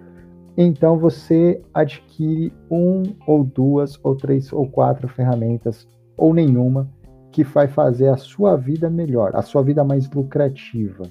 [0.57, 6.89] então você adquire um ou duas ou três ou quatro ferramentas ou nenhuma
[7.35, 11.03] que vai fazer a sua vida melhor, a sua vida mais lucrativa.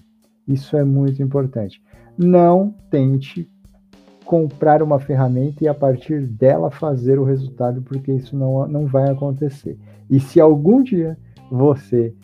[0.48, 1.82] Isso é muito importante.
[2.16, 3.46] Não tente
[4.24, 9.10] comprar uma ferramenta e a partir dela fazer o resultado, porque isso não, não vai
[9.10, 9.78] acontecer.
[10.08, 11.18] E se algum dia
[11.50, 12.14] você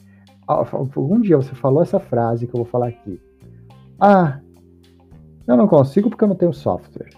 [0.46, 3.20] algum dia você falou essa frase que eu vou falar aqui,
[4.00, 4.40] ah,
[5.46, 7.10] eu não consigo porque eu não tenho software.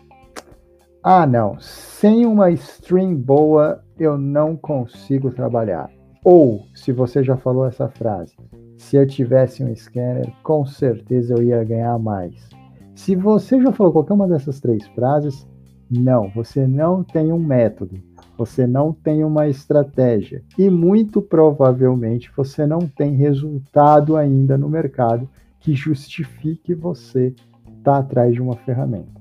[1.01, 1.61] Ah, não.
[1.61, 5.89] Sem uma stream boa, eu não consigo trabalhar.
[6.25, 8.35] Ou, se você já falou essa frase,
[8.79, 12.49] se eu tivesse um scanner, com certeza eu ia ganhar mais.
[12.95, 15.47] Se você já falou qualquer uma dessas três frases,
[15.91, 18.01] não, você não tem um método,
[18.39, 25.29] você não tem uma estratégia e muito provavelmente você não tem resultado ainda no mercado
[25.61, 27.35] que justifique você
[27.79, 29.21] estar tá atrás de uma ferramenta.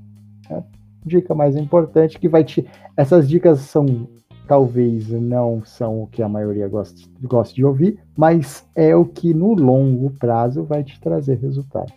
[0.50, 0.64] É
[1.06, 2.66] dica mais importante que vai te.
[2.96, 4.08] Essas dicas são
[4.52, 9.34] talvez não são o que a maioria gosta, gosta de ouvir, mas é o que
[9.34, 11.90] no longo prazo vai te trazer resultado.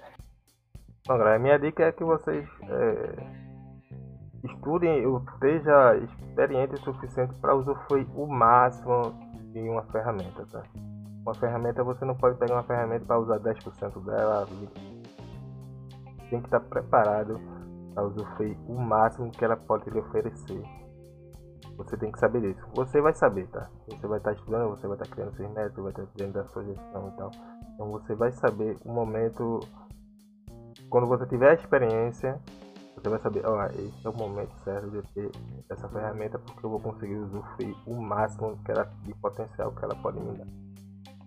[1.08, 3.16] Galera, minha dica é que vocês é,
[4.44, 9.12] estudem ou esteja experiente o suficiente para usufruir o máximo
[9.52, 10.62] de uma ferramenta, tá?
[11.26, 14.46] Uma ferramenta, você não pode pegar uma ferramenta para usar 10% dela,
[16.30, 17.40] tem que estar preparado
[17.92, 20.83] para usufruir o máximo que ela pode lhe oferecer.
[21.76, 22.66] Você tem que saber disso.
[22.74, 23.68] Você vai saber, tá?
[23.88, 26.64] Você vai estar estudando, você vai estar criando seus métodos, vai estar criando a sua
[26.64, 27.30] gestão e tal.
[27.74, 29.60] Então você vai saber o momento.
[30.88, 32.40] Quando você tiver a experiência,
[32.96, 35.30] você vai saber, ó, esse é o momento certo de ter
[35.68, 39.94] essa ferramenta porque eu vou conseguir usufruir o máximo que ela, de potencial que ela
[39.96, 40.46] pode me dar.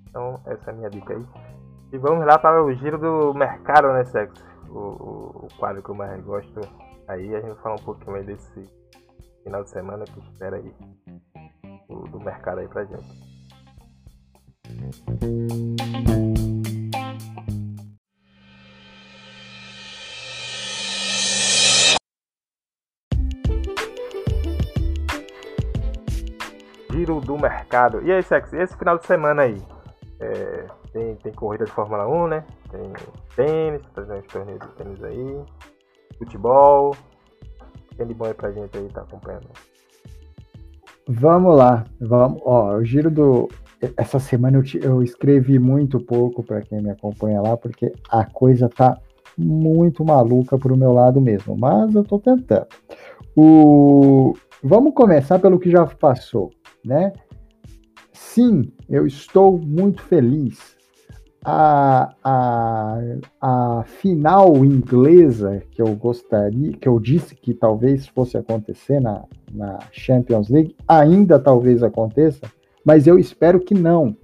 [0.09, 1.25] Então essa é a minha dica aí.
[1.91, 4.43] E vamos lá para o giro do mercado, né, Sexo?
[4.69, 6.59] O, o, o quadro que eu mais gosto.
[7.07, 8.63] Aí a gente vai falar um pouquinho mais desse
[9.47, 10.75] final de semana que espera aí
[11.87, 13.37] do, do mercado aí pra gente.
[26.91, 28.01] Giro do mercado.
[28.01, 29.63] E aí, Sex, esse final de semana aí?
[30.19, 32.45] É, tem, tem corrida de Fórmula 1, né?
[32.69, 32.93] Tem
[33.33, 35.45] tênis, fazendo os torneios de tênis aí,
[36.17, 36.93] futebol,
[38.05, 39.47] bom aí pra gente aí, tá acompanhando?
[41.07, 42.41] Vamos lá, vamos.
[42.43, 43.49] Ó, o giro do.
[43.95, 48.25] Essa semana eu, te, eu escrevi muito pouco para quem me acompanha lá, porque a
[48.25, 48.99] coisa tá
[49.37, 52.67] muito maluca pro meu lado mesmo, mas eu tô tentando.
[53.35, 54.33] O...
[54.63, 56.49] Vamos começar pelo que já passou,
[56.83, 57.13] né?
[58.11, 60.76] Sim, eu estou muito feliz
[61.43, 62.99] a, a,
[63.41, 69.79] a final inglesa que eu gostaria, que eu disse que talvez fosse acontecer na, na
[69.91, 72.51] Champions League, ainda talvez aconteça,
[72.83, 74.15] mas eu espero que não,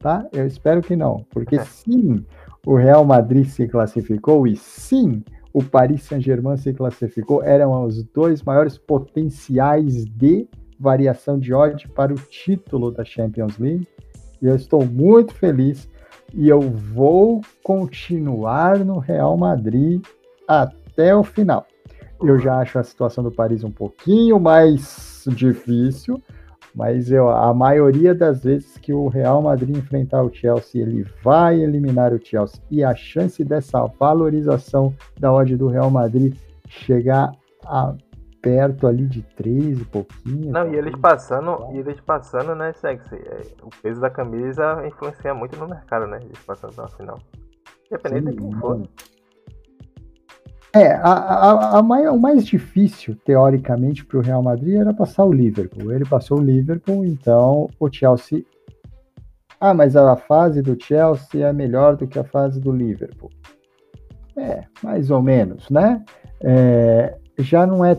[0.00, 0.26] tá?
[0.32, 2.24] Eu espero que não, porque sim,
[2.66, 5.22] o Real Madrid se classificou e sim,
[5.52, 10.48] o Paris Saint-Germain se classificou, eram os dois maiores potenciais de
[10.78, 13.86] variação de odds para o título da Champions League.
[14.42, 15.88] E eu estou muito feliz
[16.36, 20.02] e eu vou continuar no Real Madrid
[20.48, 21.66] até o final.
[22.22, 26.20] Eu já acho a situação do Paris um pouquinho mais difícil,
[26.74, 31.60] mas eu, a maioria das vezes que o Real Madrid enfrentar o Chelsea, ele vai
[31.60, 32.60] eliminar o Chelsea.
[32.70, 36.34] E a chance dessa valorização da odd do Real Madrid
[36.68, 37.32] chegar
[37.64, 37.94] a
[38.44, 40.52] perto ali de 3 e pouquinho.
[40.52, 45.32] Não, e eles passando, e eles passando, né, sexy, é, o peso da camisa influencia
[45.32, 46.20] muito no mercado, né?
[46.22, 47.18] Eles passando na final.
[47.86, 48.82] Independente Sim, de quem for.
[50.74, 55.24] É, a, a, a maior, o mais difícil, teoricamente, para o Real Madrid era passar
[55.24, 55.90] o Liverpool.
[55.90, 58.44] Ele passou o Liverpool, então o Chelsea.
[59.58, 63.30] Ah, mas a fase do Chelsea é melhor do que a fase do Liverpool.
[64.36, 66.04] É, mais ou menos, né?
[66.42, 67.94] É, já não é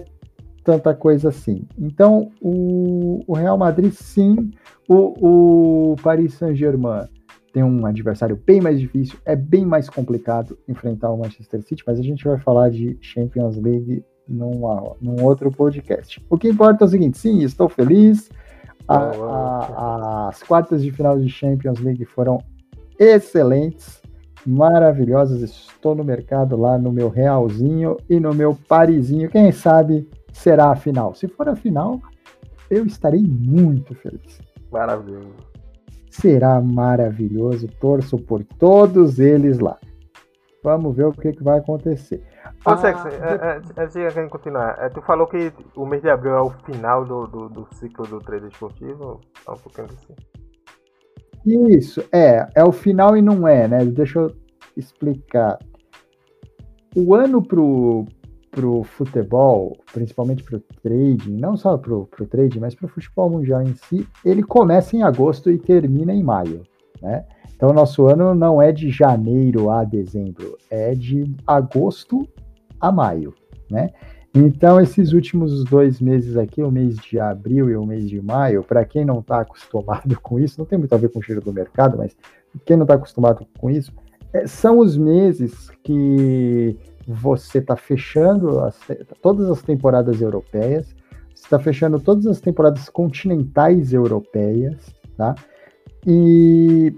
[0.65, 1.63] tanta coisa assim.
[1.77, 4.51] Então, o, o Real Madrid, sim,
[4.89, 7.07] o, o Paris Saint-Germain
[7.53, 11.99] tem um adversário bem mais difícil, é bem mais complicado enfrentar o Manchester City, mas
[11.99, 16.21] a gente vai falar de Champions League numa, num outro podcast.
[16.29, 18.29] O que importa é o seguinte: sim, estou feliz.
[18.87, 22.39] A, a, as quartas de final de Champions League foram
[22.99, 24.01] excelentes,
[24.45, 25.41] maravilhosas.
[25.41, 29.29] Estou no mercado lá no meu Realzinho e no meu Parisinho.
[29.29, 31.15] Quem sabe será a final.
[31.15, 31.99] Se for a final,
[32.69, 34.41] eu estarei muito feliz.
[34.71, 35.33] Maravilhoso.
[36.11, 37.67] Será maravilhoso.
[37.79, 39.77] Torço por todos eles lá.
[40.63, 42.23] Vamos ver o que, que vai acontecer.
[42.65, 46.09] Ô, ah, é, é, antes de a continuar, é, tu falou que o mês de
[46.09, 49.21] abril é o final do, do, do ciclo do trade esportivo?
[49.47, 50.15] É um pouquinho assim.
[51.45, 52.47] Isso, é.
[52.55, 53.85] É o final e não é, né?
[53.85, 54.35] Deixa eu
[54.75, 55.59] explicar.
[56.95, 58.05] O ano pro,
[58.55, 62.89] para o futebol, principalmente para o trading, não só para o trading, mas para o
[62.89, 66.63] futebol mundial em si, ele começa em agosto e termina em maio,
[67.01, 67.25] né?
[67.53, 72.27] Então, nosso ano não é de janeiro a dezembro, é de agosto
[72.79, 73.33] a maio,
[73.69, 73.89] né?
[74.33, 78.63] Então, esses últimos dois meses aqui, o mês de abril e o mês de maio,
[78.63, 81.41] para quem não está acostumado com isso, não tem muito a ver com o cheiro
[81.41, 82.15] do mercado, mas
[82.65, 83.91] quem não está acostumado com isso,
[84.33, 86.77] é, são os meses que
[87.07, 88.79] você está fechando as,
[89.21, 90.95] todas as temporadas europeias,
[91.33, 95.35] você está fechando todas as temporadas continentais europeias, tá?
[96.05, 96.93] E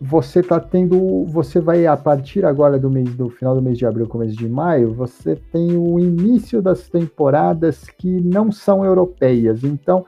[0.00, 3.84] você está tendo, você vai a partir agora do mês do final do mês de
[3.84, 9.64] abril, começo de maio, você tem o início das temporadas que não são europeias.
[9.64, 10.06] Então,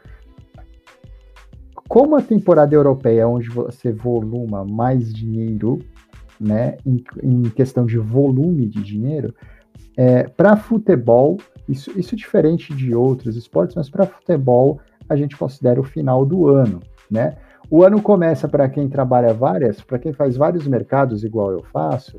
[1.89, 5.81] como a temporada europeia é onde você voluma mais dinheiro,
[6.41, 9.35] né, em, em questão de volume de dinheiro,
[9.97, 11.37] é, para futebol,
[11.69, 16.25] isso, isso é diferente de outros esportes, mas para futebol a gente considera o final
[16.25, 16.81] do ano,
[17.11, 17.37] né?
[17.69, 22.19] O ano começa para quem trabalha várias, para quem faz vários mercados, igual eu faço,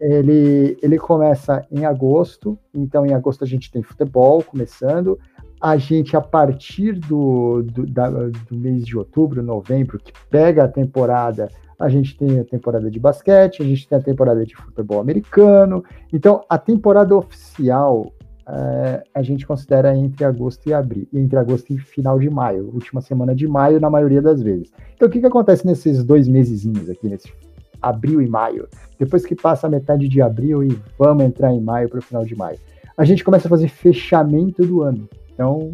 [0.00, 5.18] ele, ele começa em agosto, então em agosto a gente tem futebol começando,
[5.60, 10.68] a gente, a partir do, do, da, do mês de outubro, novembro, que pega a
[10.68, 11.48] temporada,
[11.82, 15.84] a gente tem a temporada de basquete, a gente tem a temporada de futebol americano.
[16.12, 18.12] Então, a temporada oficial
[18.48, 23.00] é, a gente considera entre agosto e abril, entre agosto e final de maio, última
[23.00, 24.72] semana de maio, na maioria das vezes.
[24.94, 27.32] Então, o que, que acontece nesses dois mesezinhos aqui, nesse
[27.80, 28.68] abril e maio?
[28.96, 32.24] Depois que passa a metade de abril e vamos entrar em maio para o final
[32.24, 32.58] de maio,
[32.96, 35.08] a gente começa a fazer fechamento do ano.
[35.34, 35.72] Então,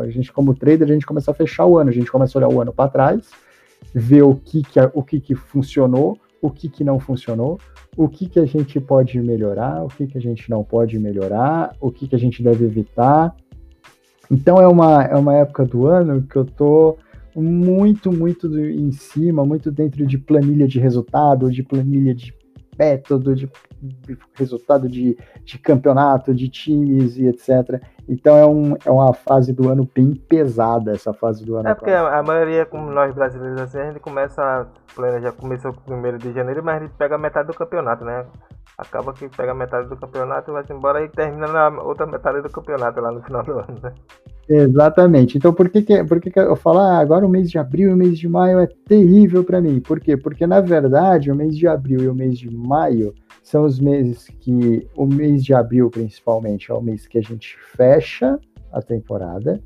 [0.00, 2.38] a gente, como trader, a gente começa a fechar o ano, a gente começa a
[2.38, 3.28] olhar o ano para trás,
[3.98, 7.58] ver o que, que, o que, que funcionou, o que, que não funcionou,
[7.96, 11.74] o que, que a gente pode melhorar, o que, que a gente não pode melhorar,
[11.80, 13.34] o que, que a gente deve evitar.
[14.30, 16.98] Então é uma, é uma época do ano que eu tô
[17.34, 22.34] muito, muito em cima, muito dentro de planilha de resultado, de planilha de
[22.78, 23.48] método, de
[24.34, 27.82] resultado de, de campeonato, de times e etc.
[28.08, 31.68] Então é, um, é uma fase do ano bem pesada, essa fase do ano.
[31.68, 35.72] É porque a, a, maioria, como nós brasileiros, assim, a gente começa a planejar, começou
[35.72, 38.24] com o primeiro de janeiro, mas a gente pega metade do campeonato, né?
[38.78, 42.50] Acaba que pega metade do campeonato e vai embora e termina na outra metade do
[42.50, 43.92] campeonato lá no final do ano, né?
[44.48, 45.36] Exatamente.
[45.36, 47.90] Então, por que, que, por que, que eu falo, ah, agora o mês de abril
[47.90, 49.80] e o mês de maio é terrível para mim?
[49.80, 50.16] Por quê?
[50.16, 53.12] Porque, na verdade, o mês de abril e o mês de maio
[53.46, 57.56] são os meses que, o mês de abril, principalmente, é o mês que a gente
[57.76, 58.40] fecha
[58.72, 59.62] a temporada,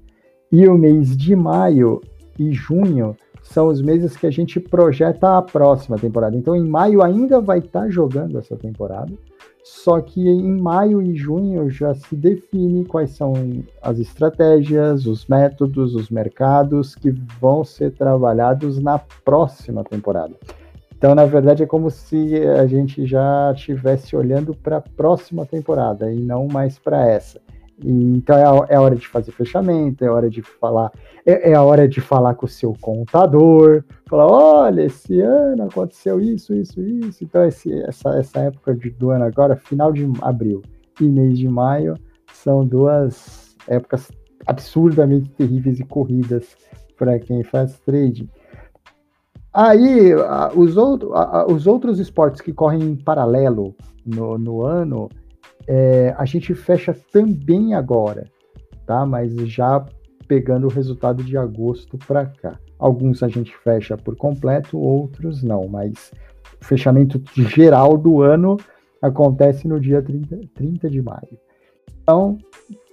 [0.53, 2.03] e o mês de maio
[2.39, 6.37] e junho são os meses que a gente projeta a próxima temporada.
[6.37, 9.15] Então, em maio ainda vai estar tá jogando essa temporada,
[9.65, 13.33] só que em maio e junho já se define quais são
[13.81, 17.11] as estratégias, os métodos, os mercados que
[17.41, 20.35] vão ser trabalhados na próxima temporada.
[21.01, 26.13] Então, na verdade, é como se a gente já estivesse olhando para a próxima temporada
[26.13, 27.41] e não mais para essa.
[27.83, 30.93] E, então é a, é a, hora de fazer fechamento, é a hora de falar,
[31.25, 36.21] é, é, a hora de falar com o seu contador, falar, olha, esse ano aconteceu
[36.21, 37.25] isso, isso, isso.
[37.25, 40.61] Então esse, essa, essa época de, do ano agora, final de abril
[41.01, 41.95] e mês de maio,
[42.31, 44.13] são duas épocas
[44.47, 46.55] absurdamente terríveis e corridas
[46.99, 48.29] para quem faz trading.
[49.53, 50.15] Aí,
[50.55, 51.13] os, outro,
[51.49, 53.75] os outros esportes que correm em paralelo
[54.07, 55.09] no, no ano,
[55.67, 58.27] é, a gente fecha também agora,
[58.87, 59.05] tá?
[59.05, 59.85] Mas já
[60.29, 62.59] pegando o resultado de agosto para cá.
[62.79, 66.13] Alguns a gente fecha por completo, outros não, mas
[66.61, 68.57] o fechamento geral do ano
[69.03, 71.39] acontece no dia 30, 30 de maio.
[72.03, 72.39] Então,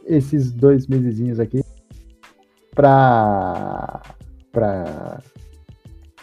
[0.05, 1.63] esses dois mesezinhos aqui
[2.73, 4.01] para
[4.51, 5.21] para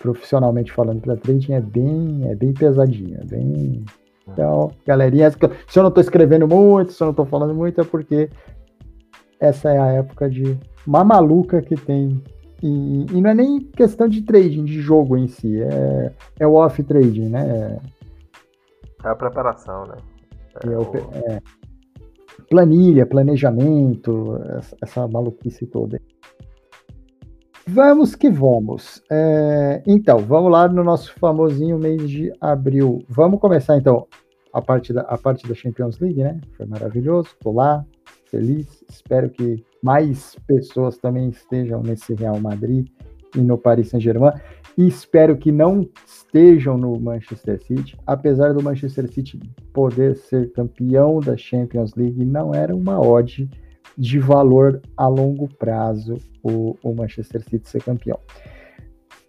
[0.05, 3.84] profissionalmente falando para trading é bem é bem pesadinho, é bem
[4.26, 7.84] então, galerinha, se eu não estou escrevendo muito, se eu não estou falando muito, é
[7.84, 8.30] porque
[9.38, 12.22] essa é a época de mamaluca que tem.
[12.62, 16.55] E, e, não é nem questão de trading, de jogo em si, é, é o
[16.55, 17.78] off trading, né?
[19.05, 19.96] É a preparação, né?
[20.64, 20.82] É, é, o...
[21.26, 21.42] é
[22.48, 26.00] planilha, planejamento, essa, essa maluquice toda.
[27.67, 29.03] Vamos que vamos.
[29.11, 33.03] É, então, vamos lá no nosso famosinho mês de abril.
[33.09, 34.07] Vamos começar então
[34.53, 36.41] a parte da, a parte da Champions League, né?
[36.57, 37.85] Foi maravilhoso, tô lá,
[38.27, 38.85] feliz.
[38.89, 42.87] Espero que mais pessoas também estejam nesse Real Madrid
[43.35, 44.35] e no Paris Saint-Germain.
[44.77, 49.41] E espero que não estejam no Manchester City, apesar do Manchester City
[49.73, 53.49] poder ser campeão da Champions League, não era uma odd
[53.97, 58.18] de valor a longo prazo o, o Manchester City ser campeão.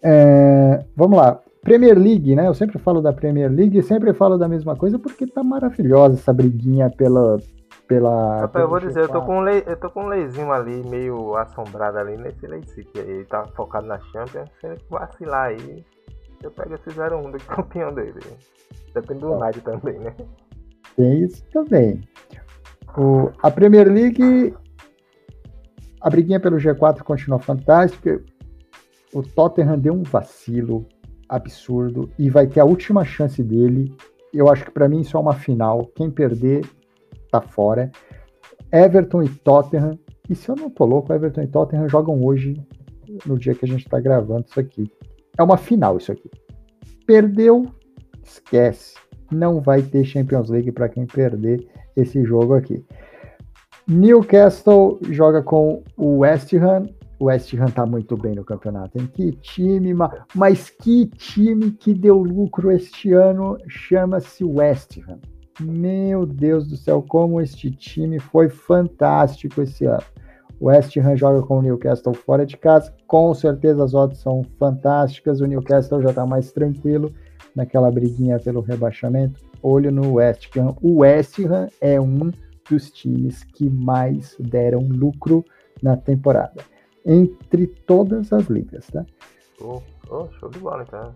[0.04, 1.40] É, vamos lá.
[1.62, 2.48] Premier League, né?
[2.48, 6.16] Eu sempre falo da Premier League e sempre falo da mesma coisa porque tá maravilhosa
[6.16, 7.40] essa briguinha pela,
[7.88, 8.42] pela.
[8.42, 10.88] Rapaz, eu vou dizer, eu tô, com um lei, eu tô com um leizinho ali,
[10.88, 13.26] meio assombrado ali nesse Lei City aí.
[13.26, 14.48] Tá focado na Champions.
[14.62, 15.84] Se ele vacilar aí,
[16.44, 18.20] eu pego esse 0-1 do campeão dele.
[18.94, 20.14] Depende do United também, né?
[20.96, 22.02] Tem isso também.
[22.98, 24.54] O, a Premier League,
[26.00, 28.24] a briguinha pelo G4 continua fantástica.
[29.14, 30.86] O Tottenham deu um vacilo
[31.28, 33.94] absurdo e vai ter a última chance dele.
[34.34, 35.86] Eu acho que para mim isso é uma final.
[35.96, 36.66] Quem perder
[37.32, 37.92] tá fora.
[38.72, 39.98] Everton e Tottenham.
[40.30, 42.62] E se eu não tô louco, Everton e Tottenham jogam hoje,
[43.26, 44.92] no dia que a gente tá gravando isso aqui.
[45.38, 46.30] É uma final isso aqui.
[47.06, 47.66] Perdeu,
[48.24, 48.96] esquece.
[49.32, 52.84] Não vai ter Champions League para quem perder esse jogo aqui.
[53.88, 56.88] Newcastle joga com o West Ham.
[57.20, 58.98] O West Ham tá muito bem no campeonato.
[58.98, 59.08] Hein?
[59.14, 59.94] Que time,
[60.34, 65.20] mas que time que deu lucro este ano chama-se West Ham.
[65.62, 70.04] Meu Deus do céu, como este time foi fantástico esse ano.
[70.60, 72.94] O West Ham joga com o Newcastle fora de casa.
[73.08, 75.42] Com certeza as odds são fantásticas.
[75.42, 77.14] O Newcastle já está mais tranquilo
[77.56, 79.40] naquela briguinha pelo rebaixamento.
[79.68, 80.76] Olho no West Ham.
[80.80, 82.32] O West Ham é um
[82.70, 85.44] dos times que mais deram lucro
[85.82, 86.62] na temporada.
[87.04, 89.04] Entre todas as ligas, tá?
[89.60, 91.16] Oh, oh show de bola, então.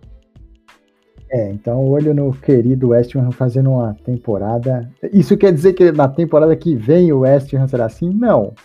[1.32, 4.91] É, então olho no querido West Ham fazendo uma temporada.
[5.14, 8.10] Isso quer dizer que na temporada que vem o West Ham será assim?
[8.10, 8.56] Não.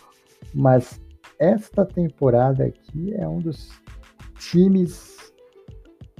[0.54, 0.98] Mas
[1.38, 3.70] esta temporada aqui é um dos
[4.38, 5.13] times,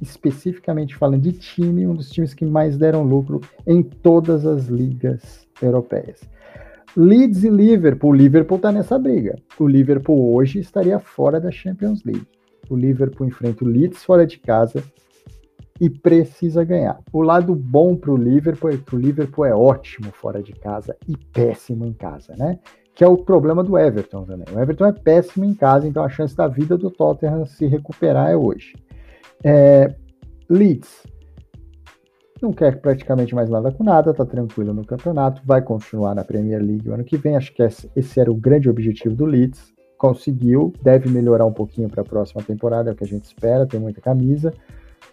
[0.05, 5.47] especificamente falando de time, um dos times que mais deram lucro em todas as ligas
[5.61, 6.21] europeias.
[6.97, 8.11] Leeds e Liverpool.
[8.11, 9.37] O Liverpool está nessa briga.
[9.59, 12.27] O Liverpool hoje estaria fora da Champions League.
[12.71, 14.83] O Liverpool enfrenta o Leeds fora de casa
[15.81, 17.01] e precisa ganhar.
[17.13, 20.97] O lado bom para o Liverpool é que o Liverpool é ótimo fora de casa
[21.09, 22.59] e péssimo em casa, né?
[22.95, 24.47] Que é o problema do Everton também.
[24.55, 28.31] O Everton é péssimo em casa, então a chance da vida do Tottenham se recuperar
[28.31, 28.75] é hoje.
[29.45, 29.95] É,
[30.49, 31.03] Leeds
[32.41, 36.63] não quer praticamente mais nada com nada, tá tranquilo no campeonato, vai continuar na Premier
[36.63, 37.37] League o ano que vem.
[37.37, 39.73] Acho que esse era o grande objetivo do Leeds.
[39.97, 43.67] Conseguiu, deve melhorar um pouquinho para a próxima temporada, é o que a gente espera,
[43.67, 44.53] tem muita camisa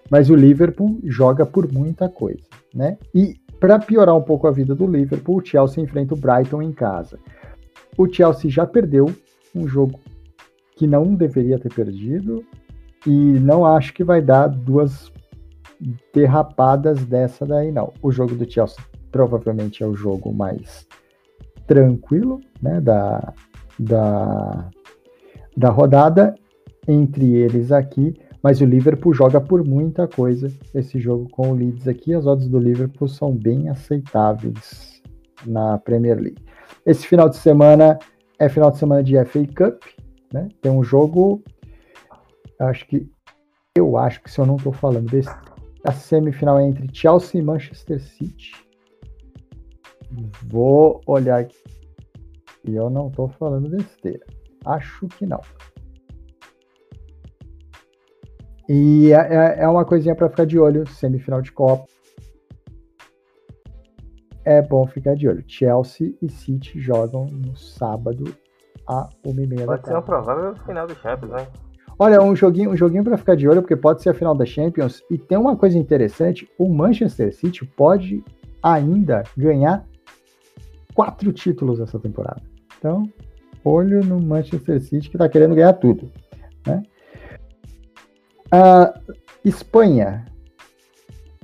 [0.09, 2.97] mas o Liverpool joga por muita coisa, né?
[3.15, 6.73] E para piorar um pouco a vida do Liverpool, o Chelsea enfrenta o Brighton em
[6.73, 7.19] casa.
[7.97, 9.09] O Chelsea já perdeu
[9.55, 9.99] um jogo
[10.75, 12.43] que não deveria ter perdido
[13.05, 15.11] e não acho que vai dar duas
[16.13, 17.93] derrapadas dessa daí não.
[18.01, 20.87] O jogo do Chelsea provavelmente é o jogo mais
[21.67, 23.33] tranquilo, né, da,
[23.77, 24.69] da,
[25.55, 26.35] da rodada
[26.87, 31.87] entre eles aqui mas o Liverpool joga por muita coisa esse jogo com o Leeds
[31.87, 32.13] aqui.
[32.13, 35.01] As odds do Liverpool são bem aceitáveis
[35.45, 36.43] na Premier League.
[36.85, 37.99] Esse final de semana
[38.39, 39.83] é final de semana de FA Cup,
[40.33, 40.47] né?
[40.59, 41.43] Tem um jogo,
[42.67, 43.09] acho que
[43.75, 45.33] eu acho que se eu não estou falando desse,
[45.85, 48.51] a semifinal é entre Chelsea e Manchester City.
[50.47, 51.63] Vou olhar aqui.
[52.65, 54.25] E eu não estou falando besteira.
[54.65, 55.41] Acho que não.
[58.69, 61.85] E é, é, é uma coisinha para ficar de olho, semifinal de Copa.
[64.43, 65.43] É bom ficar de olho.
[65.47, 68.35] Chelsea e City jogam no sábado
[68.87, 71.47] a 1h30 Pode ser um provável final do Champions, né?
[72.03, 74.43] Olha, um joguinho, um joguinho para ficar de olho, porque pode ser a final da
[74.43, 75.03] Champions.
[75.07, 78.23] E tem uma coisa interessante: o Manchester City pode
[78.63, 79.85] ainda ganhar
[80.95, 82.41] quatro títulos essa temporada.
[82.75, 83.07] Então,
[83.63, 86.11] olho no Manchester City que está querendo ganhar tudo.
[86.65, 86.81] Né?
[88.47, 90.25] Uh, Espanha.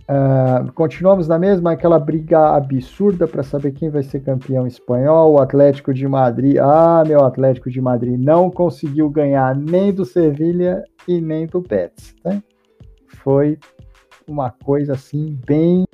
[0.09, 5.33] Uh, continuamos na mesma, aquela briga absurda para saber quem vai ser campeão espanhol.
[5.33, 6.57] O Atlético de Madrid.
[6.57, 12.15] Ah, meu Atlético de Madrid não conseguiu ganhar nem do Sevilha e nem do Betis.
[12.23, 12.41] Né?
[13.21, 13.59] Foi
[14.25, 15.85] uma coisa assim bem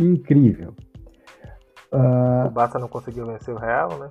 [0.00, 0.72] incrível.
[1.92, 4.08] Uh, o Barça não conseguiu vencer o Real, né?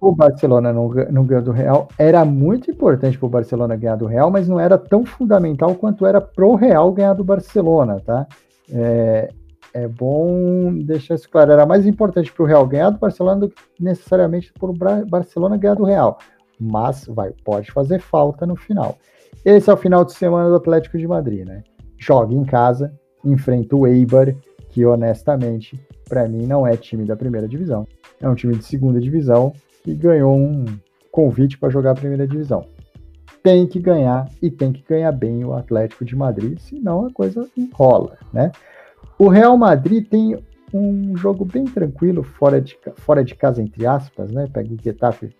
[0.00, 1.88] O Barcelona não, não ganhou do Real.
[1.98, 6.06] Era muito importante para o Barcelona ganhar do Real, mas não era tão fundamental quanto
[6.06, 8.26] era pro Real ganhar do Barcelona, tá?
[8.70, 9.30] É,
[9.72, 11.52] é bom deixar isso claro.
[11.52, 15.56] Era mais importante para o Real ganhar do Barcelona do que necessariamente para o Barcelona
[15.56, 16.18] ganhar do Real.
[16.58, 18.96] Mas vai, pode fazer falta no final.
[19.44, 21.62] Esse é o final de semana do Atlético de Madrid, né?
[21.98, 22.92] Joga em casa,
[23.24, 24.34] enfrenta o Eibar,
[24.70, 27.86] que honestamente, para mim, não é time da primeira divisão.
[28.20, 29.52] É um time de segunda divisão
[29.86, 30.64] que ganhou um
[31.12, 32.66] convite para jogar a primeira divisão.
[33.40, 37.48] Tem que ganhar e tem que ganhar bem o Atlético de Madrid, senão a coisa
[37.56, 38.50] enrola, né?
[39.16, 40.36] O Real Madrid tem
[40.74, 44.48] um jogo bem tranquilo, fora de, fora de casa, entre aspas, né?
[44.52, 45.30] Pega o Getafe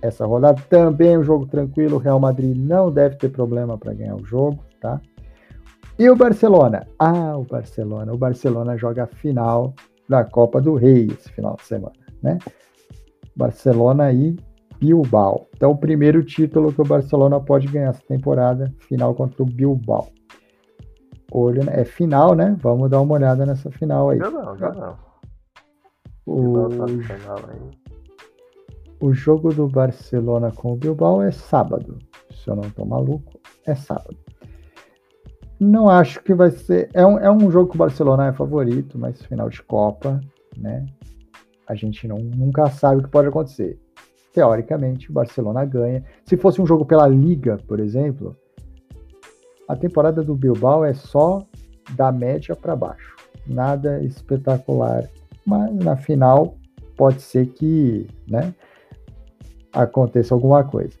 [0.00, 0.62] essa rodada.
[0.70, 4.64] Também um jogo tranquilo, o Real Madrid não deve ter problema para ganhar o jogo,
[4.80, 4.98] tá?
[5.98, 6.86] E o Barcelona?
[6.98, 8.14] Ah, o Barcelona.
[8.14, 9.74] O Barcelona joga a final
[10.08, 11.92] da Copa do Rei esse final de semana,
[12.22, 12.38] né?
[13.40, 14.36] Barcelona e
[14.78, 15.46] Bilbao.
[15.56, 20.08] Então, o primeiro título que o Barcelona pode ganhar essa temporada, final contra o Bilbao.
[21.32, 22.56] Olho, é final, né?
[22.60, 24.18] Vamos dar uma olhada nessa final aí.
[24.18, 24.96] Já não, já não.
[26.26, 26.68] O,
[29.00, 31.98] o jogo do Barcelona com o Bilbao é sábado.
[32.32, 34.16] Se eu não tô maluco, é sábado.
[35.58, 36.88] Não acho que vai ser.
[36.94, 40.20] É um, é um jogo que o Barcelona é favorito, mas final de Copa,
[40.56, 40.86] né?
[41.70, 43.78] A gente não, nunca sabe o que pode acontecer.
[44.34, 46.04] Teoricamente, o Barcelona ganha.
[46.24, 48.36] Se fosse um jogo pela Liga, por exemplo,
[49.68, 51.46] a temporada do Bilbao é só
[51.92, 53.14] da média para baixo.
[53.46, 55.08] Nada espetacular.
[55.46, 56.56] Mas na final
[56.96, 58.52] pode ser que né,
[59.72, 60.98] aconteça alguma coisa.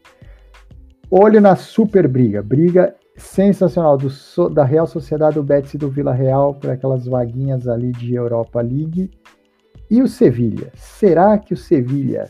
[1.10, 2.44] Olho na super briga.
[2.44, 4.08] Briga sensacional do,
[4.50, 8.60] da Real Sociedade do Betis e do Vila Real para aquelas vaguinhas ali de Europa
[8.60, 9.10] League.
[9.90, 10.70] E o Sevilha?
[10.74, 12.28] Será que o Sevilha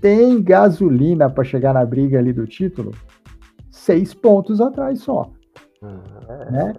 [0.00, 2.92] tem gasolina para chegar na briga ali do título?
[3.70, 5.30] Seis pontos atrás só.
[6.50, 6.74] Né?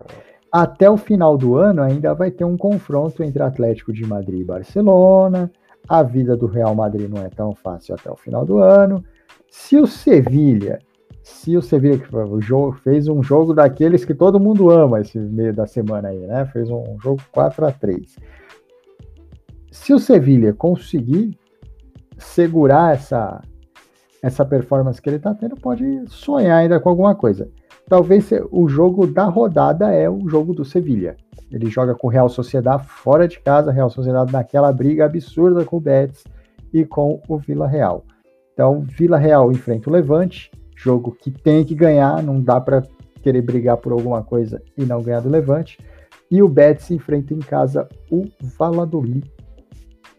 [0.51, 4.45] Até o final do ano ainda vai ter um confronto entre Atlético de Madrid e
[4.45, 5.49] Barcelona.
[5.87, 9.03] A vida do Real Madrid não é tão fácil até o final do ano.
[9.49, 10.79] Se o Sevilha,
[11.23, 11.99] se o Sevilha
[12.83, 16.45] fez um jogo daqueles que todo mundo ama esse meio da semana aí, né?
[16.45, 18.17] Fez um jogo 4 a 3.
[19.71, 21.37] Se o Sevilha conseguir
[22.17, 23.41] segurar essa
[24.21, 27.49] essa performance que ele está tendo, pode sonhar ainda com alguma coisa
[27.91, 31.17] talvez o jogo da rodada é o jogo do Sevilha.
[31.51, 35.75] Ele joga com o Real Sociedade fora de casa, Real Sociedade naquela briga absurda com
[35.75, 36.23] o Betis
[36.73, 38.05] e com o Vila Real.
[38.53, 42.81] Então, Vila Real enfrenta o Levante, jogo que tem que ganhar, não dá para
[43.21, 45.77] querer brigar por alguma coisa e não ganhar do Levante.
[46.31, 48.23] E o Betis enfrenta em casa o
[48.57, 49.29] Valladolid.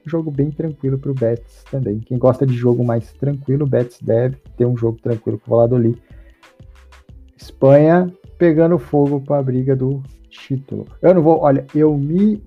[0.04, 2.00] Jogo bem tranquilo para o Betis também.
[2.00, 5.56] Quem gosta de jogo mais tranquilo, o Betis deve ter um jogo tranquilo com o
[5.56, 6.00] Valladolid
[7.36, 10.86] Espanha pegando fogo para a briga do título.
[11.00, 12.42] Eu não vou, olha, eu me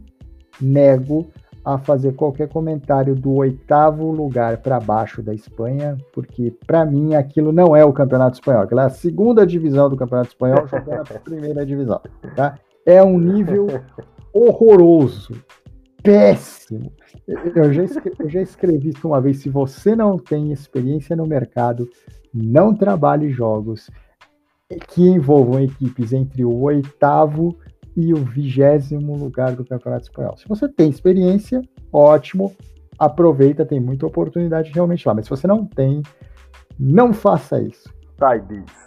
[0.59, 1.29] nego
[1.63, 7.51] a fazer qualquer comentário do oitavo lugar para baixo da Espanha, porque para mim aquilo
[7.51, 11.19] não é o Campeonato Espanhol, aquilo é a segunda divisão do Campeonato Espanhol jogando a
[11.19, 11.99] primeira divisão,
[12.35, 12.59] tá?
[12.85, 13.67] É um nível
[14.31, 15.33] horroroso,
[16.03, 16.91] péssimo.
[17.28, 21.26] Eu já, escrevi, eu já escrevi isso uma vez, se você não tem experiência no
[21.26, 21.89] mercado,
[22.34, 23.89] não trabalhe jogos,
[24.89, 27.55] que envolvam equipes entre o oitavo
[27.95, 30.38] e o vigésimo lugar do Campeonato Espanhol.
[30.38, 31.61] Se você tem experiência,
[31.93, 32.53] ótimo,
[32.99, 35.13] aproveita, tem muita oportunidade realmente lá.
[35.13, 36.01] Mas se você não tem,
[36.78, 37.89] não faça isso.
[38.20, 38.86] Sai disso.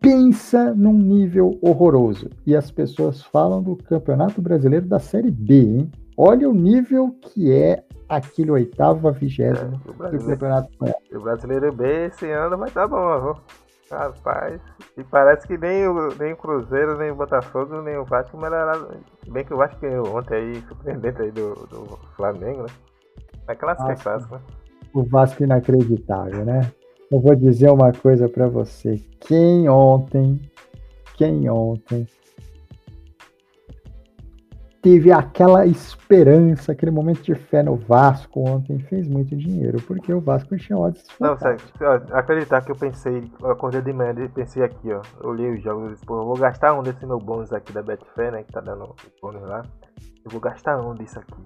[0.00, 2.30] Pensa num nível horroroso.
[2.46, 5.92] E as pessoas falam do Campeonato Brasileiro da Série B, hein?
[6.22, 10.68] Olha o nível que é aquele oitavo a vigésimo é, do Campeonato.
[11.14, 13.42] O Brasileiro B esse ano vai estar tá bom, viu?
[13.90, 14.60] Rapaz,
[14.98, 18.88] e parece que nem o, nem o Cruzeiro, nem o Botafogo, nem o Vasco melhoraram.
[19.28, 22.68] Bem que o Vasco ganhou ontem aí, surpreendente aí do, do Flamengo, né?
[23.48, 24.40] É clássico, é clássico, né?
[24.92, 26.70] O Vasco inacreditável, né?
[27.10, 29.02] Eu vou dizer uma coisa para você.
[29.20, 30.38] Quem ontem,
[31.16, 32.06] quem ontem
[34.82, 40.20] teve aquela esperança, aquele momento de fé no Vasco ontem, fez muito dinheiro, porque o
[40.20, 41.58] Vasco tinha odds Não, sério,
[42.12, 45.62] acreditar que eu pensei, eu acordei de manhã e pensei aqui, ó, eu olhei os
[45.62, 48.42] jogos e disse, pô, eu vou gastar um desse meu bônus aqui da Betfair, né,
[48.42, 49.62] que tá dando o bônus lá,
[50.24, 51.44] eu vou gastar um disso aqui.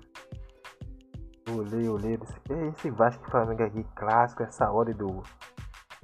[1.47, 2.35] Eu olhei, olhei, disse,
[2.69, 5.23] esse Vasco Flamengo aqui, clássico, essa hora do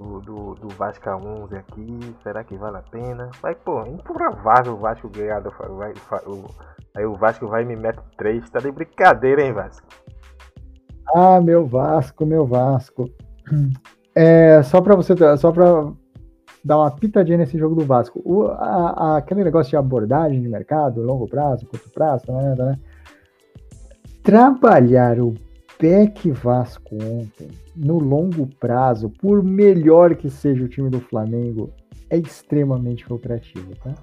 [0.01, 3.29] do, do, do Vasco a 11 aqui, será que vale a pena?
[3.41, 5.49] Mas, pô, improvável o Vasco ganhar do,
[6.25, 6.47] o,
[6.95, 9.87] aí o Vasco vai e me mete 3, tá de brincadeira, hein, Vasco?
[11.15, 13.05] Ah, meu Vasco, meu Vasco.
[14.13, 15.89] É, só pra você, só pra
[16.63, 18.21] dar uma pitadinha nesse jogo do Vasco.
[18.25, 22.79] O, a, a, aquele negócio de abordagem de mercado, longo prazo, curto prazo, né, né?
[24.21, 25.33] Trabalhar o
[25.79, 31.71] Beck Vasco ontem, no longo prazo, por melhor que seja o time do Flamengo,
[32.09, 33.95] é extremamente lucrativo, tá?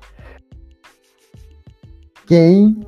[2.29, 2.79] Quem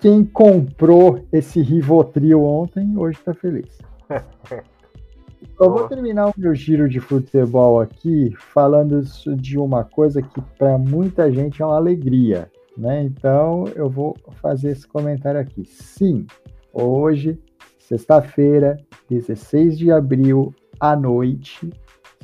[0.00, 3.78] quem comprou esse Rivotril ontem, hoje está feliz.
[5.60, 9.02] Eu vou terminar o meu giro de futebol aqui falando
[9.36, 13.02] de uma coisa que para muita gente é uma alegria, né?
[13.02, 15.66] Então eu vou fazer esse comentário aqui.
[15.66, 16.26] Sim,
[16.72, 17.38] hoje,
[17.78, 18.78] sexta-feira,
[19.10, 21.70] 16 de abril, à noite,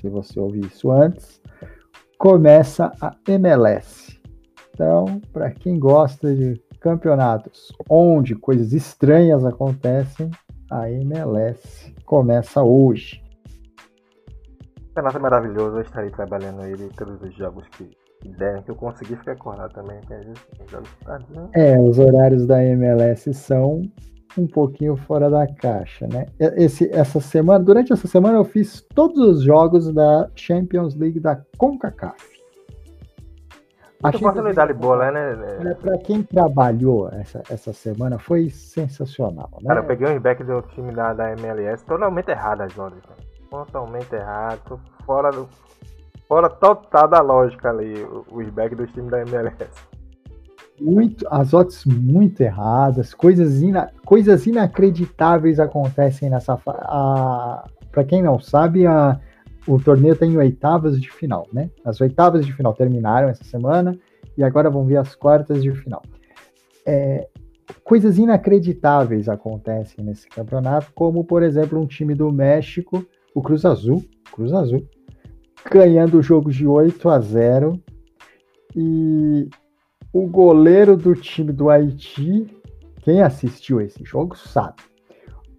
[0.00, 1.38] se você ouvir isso antes,
[2.16, 4.15] começa a MLS.
[4.76, 10.30] Então, para quem gosta de campeonatos onde coisas estranhas acontecem,
[10.70, 13.24] a MLS começa hoje.
[14.78, 17.88] O campeonato é maravilhoso, eu estarei trabalhando ele todos os jogos que,
[18.36, 19.98] derem, que eu consegui ficar acordado também.
[20.10, 20.34] Né?
[21.54, 23.80] É, os horários da MLS são
[24.36, 26.26] um pouquinho fora da caixa, né?
[26.38, 31.40] Esse, essa semana, durante essa semana eu fiz todos os jogos da Champions League da
[31.56, 32.35] CONCACAF.
[34.12, 35.74] Muita oportunidade boa, né?
[35.80, 39.50] Para quem trabalhou essa, essa semana, foi sensacional.
[39.60, 39.68] Né?
[39.68, 43.02] Cara, eu peguei um back do time da, da MLS totalmente errado as odds.
[43.50, 44.80] Totalmente errado.
[45.04, 45.48] Fora, do,
[46.28, 47.94] fora total da lógica ali,
[48.30, 49.56] os back dos times da MLS.
[50.80, 56.56] Muito, as odds muito erradas, coisas, ina, coisas inacreditáveis acontecem nessa.
[56.56, 59.18] Para quem não sabe, a,
[59.66, 61.70] o torneio tem oitavas de final, né?
[61.84, 63.98] As oitavas de final terminaram essa semana
[64.36, 66.02] e agora vão vir as quartas de final.
[66.84, 67.28] É,
[67.82, 73.04] coisas inacreditáveis acontecem nesse campeonato, como por exemplo um time do México,
[73.34, 74.86] o Cruz Azul, Cruz Azul,
[75.70, 77.80] ganhando o jogo de 8 a 0
[78.74, 79.48] e
[80.12, 82.46] o goleiro do time do Haiti,
[83.02, 84.82] quem assistiu esse jogo sabe,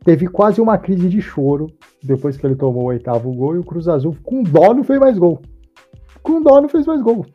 [0.08, 1.68] teve quase uma crise de choro
[2.02, 4.98] depois que ele tomou o oitavo gol e o Cruz Azul, com dó, não fez
[4.98, 5.42] mais gol.
[6.24, 7.26] Com dó, não fez mais gol.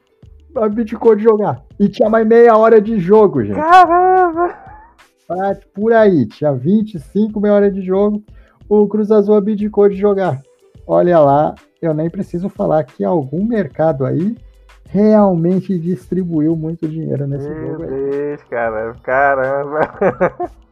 [0.56, 1.62] Abdicou de jogar.
[1.78, 3.56] E tinha mais meia hora de jogo, gente.
[3.56, 4.56] Caramba!
[5.28, 8.24] Ah, por aí, tinha 25 meia hora de jogo.
[8.66, 10.40] O Cruz Azul abdicou de jogar.
[10.86, 14.34] Olha lá, eu nem preciso falar que algum mercado aí
[14.88, 17.82] realmente distribuiu muito dinheiro nesse Meu jogo.
[17.82, 20.50] Meu Deus, cara, caramba!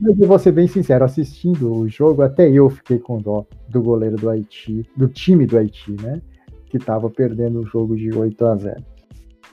[0.00, 3.82] Mas eu vou ser bem sincero, assistindo o jogo, até eu fiquei com dó do
[3.82, 6.22] goleiro do Haiti, do time do Haiti, né?
[6.66, 8.82] Que estava perdendo o jogo de 8 a 0.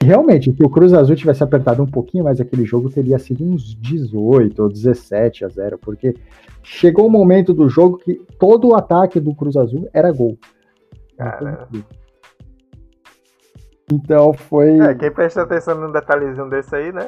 [0.04, 3.76] Realmente, se o Cruz Azul tivesse apertado um pouquinho mais aquele jogo, teria sido uns
[3.76, 6.14] 18 ou 17 a 0, porque
[6.62, 10.38] chegou o um momento do jogo que todo o ataque do Cruz Azul era gol.
[11.18, 12.05] Cara, então
[14.34, 14.80] foi.
[14.80, 17.06] É, quem presta atenção num detalhezinho desse aí, né?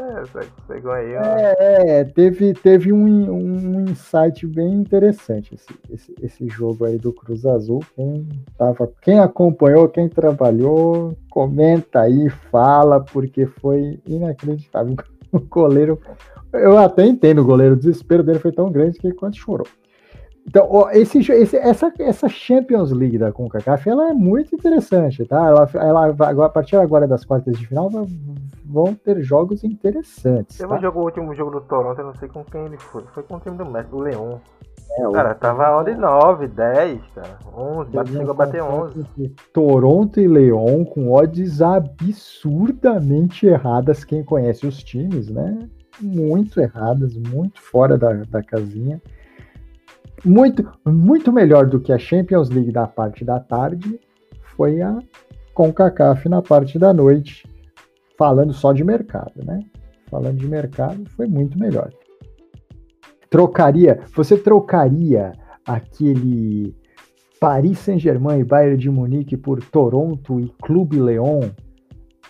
[0.67, 1.15] Pegou aí.
[1.15, 1.21] Ó.
[1.21, 7.11] É, é, teve, teve um, um insight bem interessante esse, esse, esse jogo aí do
[7.11, 7.83] Cruz Azul.
[7.95, 14.95] Quem, tava, quem acompanhou, quem trabalhou, comenta aí, fala, porque foi inacreditável.
[15.29, 15.99] O goleiro.
[16.53, 19.67] Eu até entendo o goleiro, o desespero dele foi tão grande que ele quase chorou.
[20.47, 25.45] Então, esse, esse, essa, essa Champions League da CONCACAF, ela é muito interessante, tá?
[25.45, 27.89] Ela, ela, a partir agora das quartas de final,
[28.65, 30.57] vão ter jogos interessantes.
[30.57, 30.75] Teve tá?
[30.75, 33.03] um jogo, o último jogo do Toronto, eu não sei com quem ele foi.
[33.13, 34.39] Foi com o time do México, o Leão.
[34.91, 37.37] É, cara, tava de 9, 10, cara.
[37.53, 39.05] 11, bate, chegou a bater 11.
[39.51, 45.67] Toronto e Leão com odds absurdamente erradas, quem conhece os times, né?
[45.99, 49.01] Muito erradas, muito fora da, da casinha
[50.25, 53.99] muito, muito melhor do que a Champions League da parte da tarde
[54.55, 54.97] foi a
[55.53, 57.47] CONCACAF na parte da noite,
[58.17, 59.59] falando só de mercado, né?
[60.09, 61.91] Falando de mercado, foi muito melhor.
[63.29, 65.33] Trocaria, você trocaria
[65.65, 66.75] aquele
[67.39, 71.49] Paris Saint-Germain e Bayern de Munique por Toronto e Clube Leon?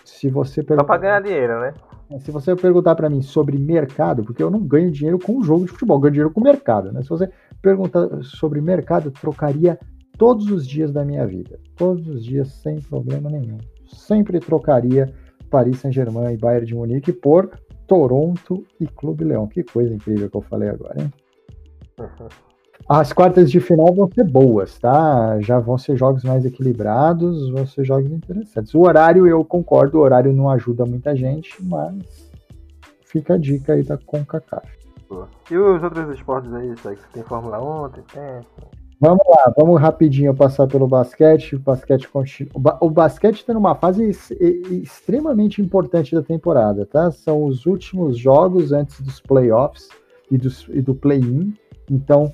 [0.04, 0.82] Se você perguntar...
[0.82, 1.74] Só para ganhar dinheiro, né?
[2.20, 5.66] Se você perguntar para mim sobre mercado, porque eu não ganho dinheiro com o jogo
[5.66, 7.02] de futebol, eu ganho dinheiro com o mercado, né?
[7.02, 7.30] Se você
[7.62, 9.78] perguntar sobre mercado, trocaria
[10.16, 11.58] todos os dias da minha vida.
[11.76, 13.58] Todos os dias, sem problema nenhum.
[13.86, 15.12] Sempre trocaria
[15.50, 17.50] Paris Saint-Germain e Bayern de Munique por
[17.86, 19.46] Toronto e Clube Leão.
[19.46, 21.12] Que coisa incrível que eu falei agora, hein?
[22.88, 25.38] As quartas de final vão ser boas, tá?
[25.40, 28.74] Já vão ser jogos mais equilibrados, vão ser jogos interessantes.
[28.74, 32.30] O horário, eu concordo, o horário não ajuda muita gente, mas
[33.04, 34.77] fica a dica aí da CONCACAF.
[35.50, 36.98] E os outros esportes aí, sabe?
[37.12, 38.42] Tem Fórmula 1, tem
[39.00, 41.54] Vamos lá, vamos rapidinho passar pelo basquete.
[41.54, 42.08] O basquete.
[42.80, 44.10] O basquete está numa fase
[44.82, 47.10] extremamente importante da temporada, tá?
[47.12, 49.88] São os últimos jogos antes dos playoffs
[50.28, 51.54] e, dos, e do play-in.
[51.88, 52.32] Então,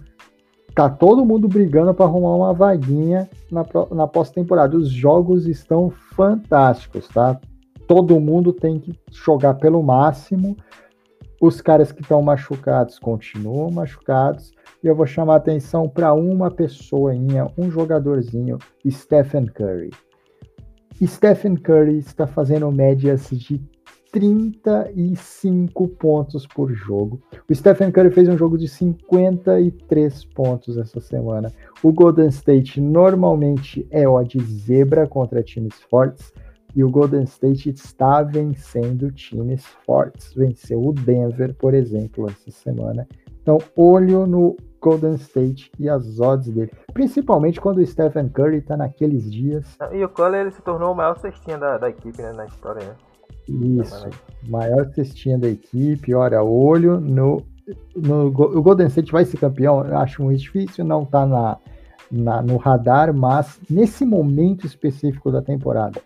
[0.75, 3.64] tá todo mundo brigando para arrumar uma vaguinha na,
[3.95, 4.75] na pós-temporada.
[4.75, 7.39] Os jogos estão fantásticos, tá?
[7.87, 10.57] Todo mundo tem que jogar pelo máximo
[11.41, 14.53] os caras que estão machucados continuam machucados.
[14.82, 18.59] E eu vou chamar atenção para uma pessoinha, um jogadorzinho,
[18.89, 19.91] Stephen Curry.
[21.05, 23.61] Stephen Curry está fazendo médias de
[24.14, 27.20] 35 pontos por jogo.
[27.51, 31.53] O Stephen Curry fez um jogo de 53 pontos essa semana.
[31.82, 36.32] O Golden State normalmente é de zebra contra times fortes
[36.75, 40.35] e o Golden State está vencendo times fortes.
[40.35, 43.07] Venceu o Denver, por exemplo, essa semana.
[43.43, 46.72] Então, olho no Golden State e as odds dele.
[46.93, 49.79] Principalmente quando o Stephen Curry está naqueles dias.
[49.93, 52.87] E o Curry ele se tornou o maior cestinha da, da equipe né, na história,
[52.87, 52.95] né?
[53.47, 54.09] Isso,
[54.49, 56.14] maior cestinha da equipe.
[56.14, 57.43] Olha, olho no,
[57.95, 58.27] no.
[58.29, 61.59] O Golden State vai ser campeão, acho muito difícil, não tá na,
[62.11, 66.01] na, no radar, mas nesse momento específico da temporada.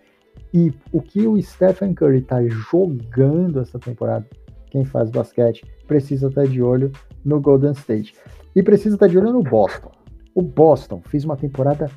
[0.53, 4.27] E o que o Stephen Curry tá jogando essa temporada,
[4.71, 6.91] quem faz basquete, precisa estar tá de olho
[7.25, 8.15] no Golden State.
[8.55, 9.91] E precisa estar tá de olho no Boston.
[10.35, 11.91] O Boston fez uma temporada,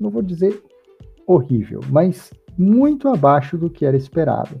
[0.00, 0.62] não vou dizer
[1.26, 4.58] horrível, mas muito abaixo do que era esperado.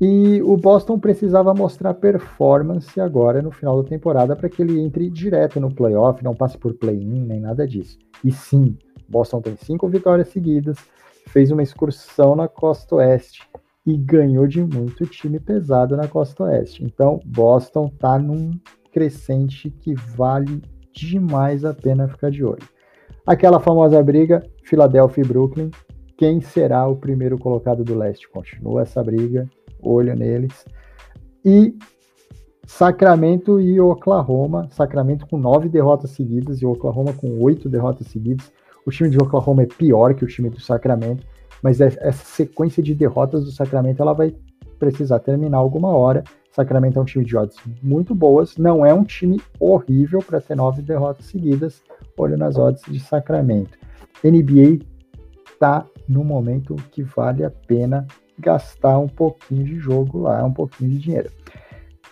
[0.00, 5.08] E o Boston precisava mostrar performance agora no final da temporada para que ele entre
[5.08, 7.98] direto no playoff, não passe por play-in nem nada disso.
[8.24, 8.76] E sim,
[9.08, 10.76] Boston tem cinco vitórias seguidas,
[11.34, 13.42] fez uma excursão na Costa Oeste
[13.84, 16.84] e ganhou de muito time pesado na Costa Oeste.
[16.84, 18.52] Então, Boston tá num
[18.92, 20.62] crescente que vale
[20.92, 22.62] demais a pena ficar de olho.
[23.26, 25.70] Aquela famosa briga, Philadelphia e Brooklyn,
[26.16, 28.30] quem será o primeiro colocado do leste?
[28.30, 29.50] Continua essa briga,
[29.82, 30.64] olho neles.
[31.44, 31.76] E
[32.64, 34.68] Sacramento e Oklahoma.
[34.70, 38.52] Sacramento com nove derrotas seguidas e Oklahoma com oito derrotas seguidas.
[38.86, 41.26] O time de Oklahoma é pior que o time do Sacramento,
[41.62, 44.34] mas é, essa sequência de derrotas do Sacramento ela vai
[44.78, 46.22] precisar terminar alguma hora.
[46.50, 50.54] Sacramento é um time de odds muito boas, não é um time horrível para ter
[50.54, 51.82] nove derrotas seguidas.
[52.16, 53.76] Olho nas odds de Sacramento.
[54.22, 54.84] NBA
[55.46, 58.06] está no momento que vale a pena
[58.38, 61.30] gastar um pouquinho de jogo lá, um pouquinho de dinheiro.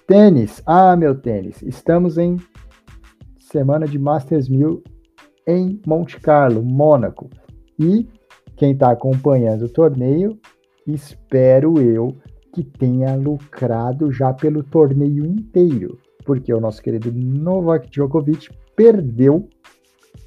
[0.06, 2.36] Tênis, ah, meu tênis, estamos em
[3.38, 4.82] semana de Masters 1000
[5.46, 7.28] em Monte Carlo, Mônaco.
[7.78, 8.08] E
[8.56, 10.38] quem está acompanhando o torneio,
[10.86, 12.14] espero eu
[12.52, 19.48] que tenha lucrado já pelo torneio inteiro, porque o nosso querido Novak Djokovic perdeu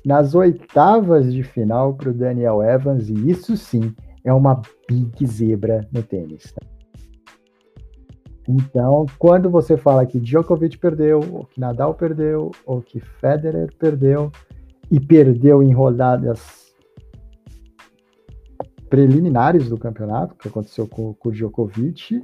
[0.05, 3.93] nas oitavas de final para o Daniel Evans, e isso sim
[4.23, 6.51] é uma big zebra no tênis.
[6.51, 6.65] Tá?
[8.47, 14.31] Então, quando você fala que Djokovic perdeu, ou que Nadal perdeu, ou que Federer perdeu,
[14.91, 16.73] e perdeu em rodadas
[18.89, 22.21] preliminares do campeonato, que aconteceu com, com o Djokovic,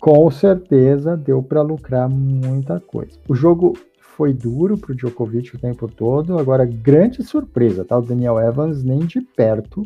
[0.00, 3.18] com certeza deu para lucrar muita coisa.
[3.28, 7.98] O jogo foi duro para o Djokovic o tempo todo, agora grande surpresa, tá?
[7.98, 9.82] O Daniel Evans nem de perto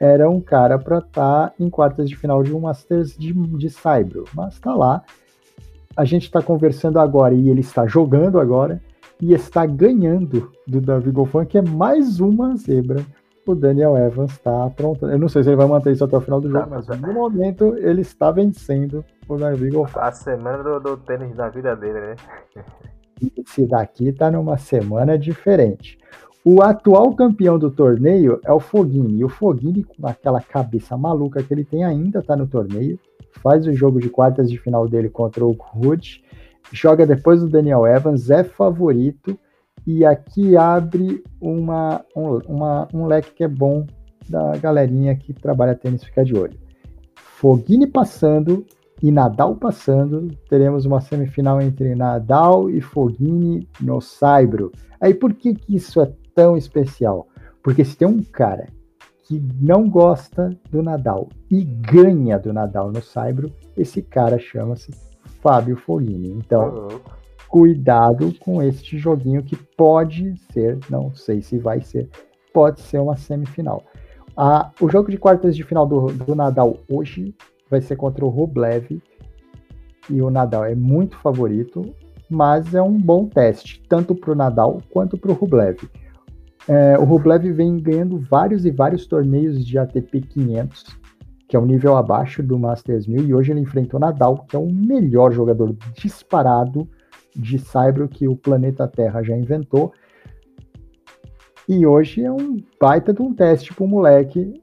[0.00, 3.70] era um cara para estar tá em quartas de final de um Masters de, de
[3.70, 5.02] Saibro, mas está lá.
[5.96, 8.82] A gente está conversando agora e ele está jogando agora
[9.22, 13.06] e está ganhando do Davi Goffin, que é mais uma zebra.
[13.46, 15.06] O Daniel Evans está pronto.
[15.06, 17.00] Eu não sei se ele vai manter isso até o final do jogo, tá, mas
[17.00, 19.98] no momento ele está vencendo o Davi Goffin.
[20.00, 22.16] A semana do, do tênis da vida dele, né?
[23.36, 25.98] Esse daqui está numa semana diferente.
[26.44, 29.20] O atual campeão do torneio é o Foguini.
[29.20, 32.98] E o Foguini, com aquela cabeça maluca que ele tem, ainda está no torneio.
[33.40, 36.20] Faz o jogo de quartas de final dele contra o Rudd.
[36.70, 39.38] Joga depois do Daniel Evans, é favorito.
[39.86, 43.84] E aqui abre uma, um, uma, um leque que é bom
[44.28, 46.58] da galerinha que trabalha tênis ficar de olho.
[47.16, 48.64] Foguini passando
[49.02, 50.28] e Nadal passando.
[50.48, 54.70] Teremos uma semifinal entre Nadal e Foguini no Saibro.
[55.00, 57.26] Aí por que, que isso é tão especial?
[57.62, 58.68] Porque se tem um cara
[59.24, 64.92] que não gosta do Nadal e ganha do Nadal no Saibro, esse cara chama-se
[65.42, 66.30] Fábio Foglini.
[66.30, 66.88] Então,
[67.48, 72.08] cuidado com este joguinho que pode ser, não sei se vai ser,
[72.54, 73.82] pode ser uma semifinal.
[74.34, 77.34] Ah, o jogo de quartas de final do, do Nadal hoje
[77.68, 79.02] vai ser contra o Rublev
[80.08, 81.94] e o Nadal é muito favorito,
[82.30, 85.78] mas é um bom teste, tanto para o Nadal quanto para o Rublev.
[86.68, 91.01] É, o Rublev vem ganhando vários e vários torneios de ATP 500,
[91.52, 94.58] que é um nível abaixo do Masters 1000, e hoje ele enfrentou Nadal, que é
[94.58, 96.88] o melhor jogador disparado
[97.36, 99.92] de Saibro que o planeta Terra já inventou.
[101.68, 104.62] E hoje é um baita de um teste para o moleque.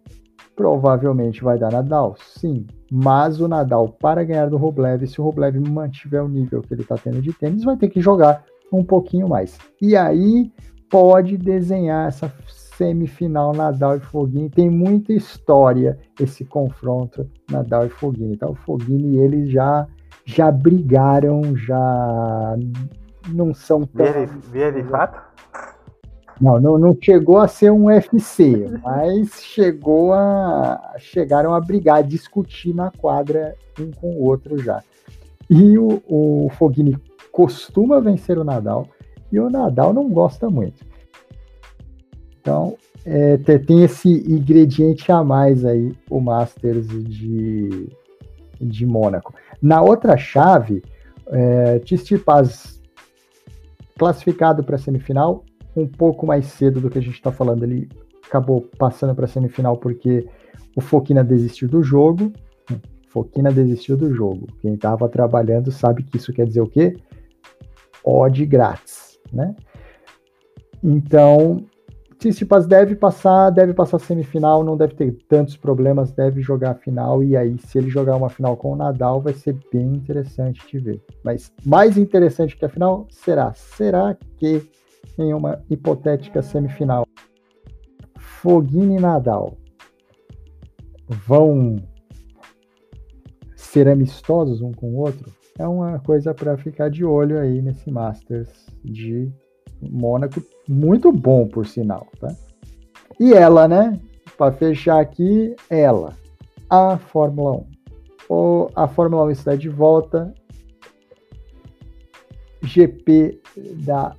[0.55, 2.65] Provavelmente vai dar Nadal, sim.
[2.91, 6.81] Mas o Nadal, para ganhar do Rublev, se o Rublev mantiver o nível que ele
[6.81, 9.59] está tendo de tênis, vai ter que jogar um pouquinho mais.
[9.79, 10.51] E aí
[10.89, 12.27] pode desenhar essa
[12.79, 14.49] semifinal Nadal e Foguini.
[14.49, 18.35] Tem muita história esse confronto Nadal e Foguini.
[18.35, 19.85] Então, o Foguini e eles já,
[20.25, 22.55] já brigaram, já
[23.27, 24.05] não são tão.
[24.49, 25.21] Via de fato?
[26.39, 32.01] Não, não, não, chegou a ser um UFC, mas chegou a chegaram a brigar, a
[32.01, 34.81] discutir na quadra um com o outro já.
[35.49, 36.97] E o, o Fognini
[37.29, 38.87] costuma vencer o Nadal
[39.29, 40.88] e o Nadal não gosta muito.
[42.49, 42.75] Então
[43.05, 47.87] é, tem esse ingrediente a mais aí o Masters de,
[48.59, 49.35] de Mônaco.
[49.61, 50.81] Na outra chave,
[51.27, 52.81] é, Tsitsipas
[53.97, 55.43] classificado para a semifinal
[55.75, 57.63] um pouco mais cedo do que a gente está falando.
[57.63, 57.87] Ele
[58.25, 60.27] acabou passando para a semifinal porque
[60.75, 62.33] o Foquina desistiu do jogo.
[63.09, 64.47] Foquina desistiu do jogo.
[64.59, 66.95] Quem estava trabalhando sabe que isso quer dizer o quê?
[68.03, 69.55] Odd grátis, né?
[70.83, 71.65] Então,
[72.19, 77.23] Tsitsipas deve passar, deve passar semifinal, não deve ter tantos problemas, deve jogar a final
[77.23, 80.79] e aí se ele jogar uma final com o Nadal vai ser bem interessante de
[80.79, 81.01] ver.
[81.23, 84.69] Mas mais interessante que a final será, será que
[85.17, 87.07] em uma hipotética semifinal.
[88.17, 89.57] Foguini e Nadal
[91.07, 91.77] vão
[93.55, 95.31] ser amistosos um com o outro?
[95.57, 99.31] É uma coisa para ficar de olho aí nesse Masters de
[99.81, 102.35] Mônaco, muito bom por sinal, tá?
[103.19, 103.99] E ela, né?
[104.37, 106.13] Para fechar aqui, ela,
[106.69, 107.65] a Fórmula 1.
[108.29, 110.33] O, a Fórmula 1 está de volta.
[112.61, 113.41] GP
[113.85, 114.15] da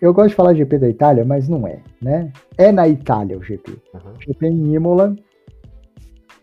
[0.00, 2.32] eu gosto de falar GP da Itália, mas não é, né?
[2.56, 3.72] É na Itália o GP.
[3.92, 4.20] Uhum.
[4.20, 5.14] GP em Imola.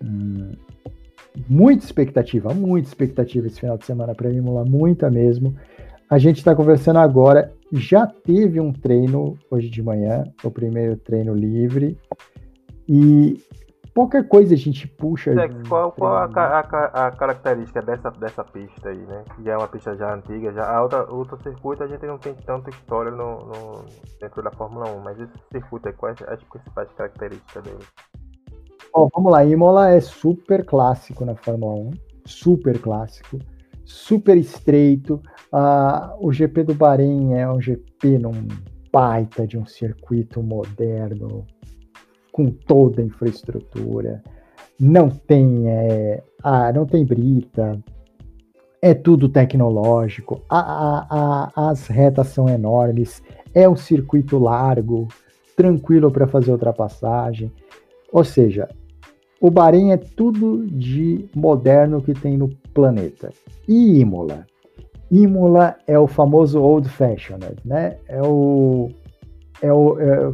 [0.04, 0.52] Hum,
[1.48, 5.56] muita expectativa, muita expectativa esse final de semana para Imola, muita mesmo.
[6.12, 7.54] A gente está conversando agora.
[7.72, 11.98] Já teve um treino hoje de manhã, o primeiro treino livre.
[12.86, 13.42] E
[13.94, 15.32] pouca coisa a gente puxa.
[15.32, 19.24] É, qual, qual a, a, a, característica dessa, dessa pista aí, né?
[19.38, 22.34] Que é uma pista já antiga, já a outra, outro circuito a gente não tem
[22.34, 23.86] tanta história no, no,
[24.20, 27.86] dentro da Fórmula 1, mas esse circuito aí, quais as principais características dele?
[28.94, 31.92] Bom, vamos lá, Imola é super clássico na Fórmula 1,
[32.26, 33.40] super clássico,
[33.92, 35.22] super estreito.
[35.54, 38.48] Uh, o GP do Bahrein é um GP num
[38.92, 41.46] baita de um circuito moderno,
[42.32, 44.22] com toda a infraestrutura,
[44.80, 47.80] não tem, é, ah, não tem brita,
[48.82, 53.22] é tudo tecnológico, a, a, a, as retas são enormes,
[53.54, 55.08] é um circuito largo,
[55.56, 57.52] tranquilo para fazer ultrapassagem.
[58.12, 58.68] Ou seja,
[59.42, 63.34] o Bahrein é tudo de moderno que tem no planeta.
[63.68, 64.46] E Imola?
[65.10, 67.98] Imola é o famoso old fashioned, né?
[68.08, 68.90] É o,
[69.60, 70.34] é o, é,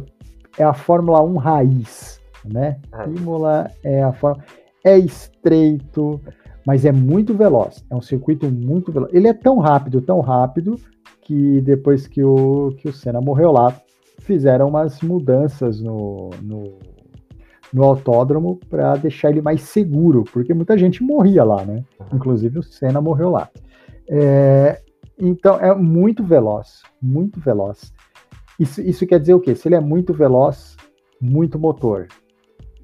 [0.58, 2.78] é a Fórmula 1 raiz, né?
[3.16, 4.44] Imola é a Fórmula
[4.84, 6.20] é estreito,
[6.66, 7.82] mas é muito veloz.
[7.90, 9.12] É um circuito muito veloz.
[9.14, 10.78] Ele é tão rápido, tão rápido
[11.22, 13.74] que depois que o que o Senna morreu lá,
[14.20, 16.78] fizeram umas mudanças no, no,
[17.72, 21.84] no autódromo para deixar ele mais seguro, porque muita gente morria lá, né?
[22.12, 23.48] Inclusive o Senna morreu lá.
[24.08, 24.80] É,
[25.18, 27.92] então é muito veloz, muito veloz.
[28.58, 29.54] Isso, isso quer dizer o quê?
[29.54, 30.76] Se ele é muito veloz,
[31.20, 32.08] muito motor.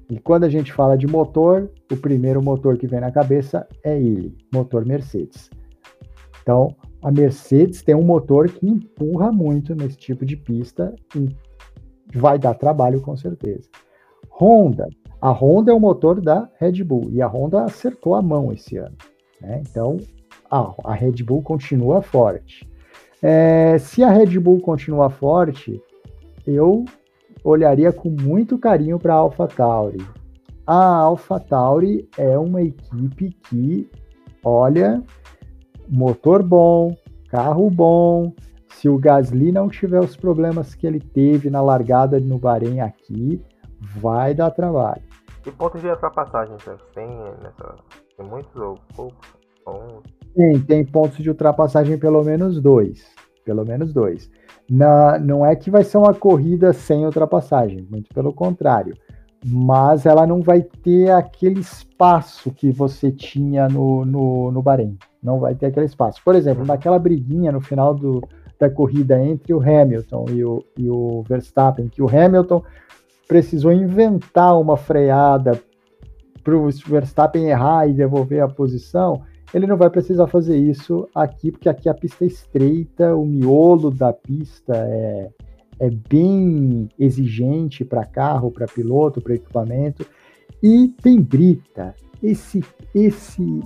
[0.09, 3.99] E quando a gente fala de motor, o primeiro motor que vem na cabeça é
[3.99, 5.49] ele, motor Mercedes.
[6.41, 11.29] Então, a Mercedes tem um motor que empurra muito nesse tipo de pista e
[12.15, 13.67] vai dar trabalho com certeza.
[14.29, 14.87] Honda,
[15.21, 18.77] a Honda é o motor da Red Bull e a Honda acertou a mão esse
[18.77, 18.95] ano.
[19.41, 19.63] Né?
[19.67, 19.97] Então,
[20.51, 22.67] a, a Red Bull continua forte.
[23.21, 25.81] É, se a Red Bull continuar forte,
[26.45, 26.85] eu
[27.43, 30.05] olharia com muito carinho para a AlphaTauri.
[30.67, 33.89] A AlphaTauri é uma equipe que,
[34.43, 35.01] olha,
[35.87, 36.95] motor bom,
[37.29, 38.33] carro bom.
[38.69, 43.41] Se o Gasly não tiver os problemas que ele teve na largada no Bahrein aqui,
[43.97, 45.01] vai dar trabalho.
[45.45, 46.55] E pontos de ultrapassagem,
[46.93, 47.07] tem
[47.41, 47.75] nessa.
[48.17, 49.33] Tem muitos ou poucos?
[50.35, 53.05] Tem, tem pontos de ultrapassagem pelo menos dois.
[53.43, 54.29] Pelo menos dois.
[54.69, 58.95] Na, não é que vai ser uma corrida sem ultrapassagem, muito pelo contrário.
[59.45, 64.97] Mas ela não vai ter aquele espaço que você tinha no, no, no Bahrein.
[65.21, 66.19] Não vai ter aquele espaço.
[66.25, 68.27] Por exemplo, naquela briguinha no final do,
[68.59, 72.63] da corrida entre o Hamilton e o, e o Verstappen, que o Hamilton
[73.27, 75.61] precisou inventar uma freada
[76.43, 79.23] para o Verstappen errar e devolver a posição,
[79.53, 83.89] ele não vai precisar fazer isso aqui, porque aqui a pista é estreita, o miolo
[83.89, 85.29] da pista é,
[85.79, 90.05] é bem exigente para carro, para piloto, para equipamento
[90.61, 91.95] e tem brita.
[92.21, 92.63] Esse
[92.93, 93.59] esse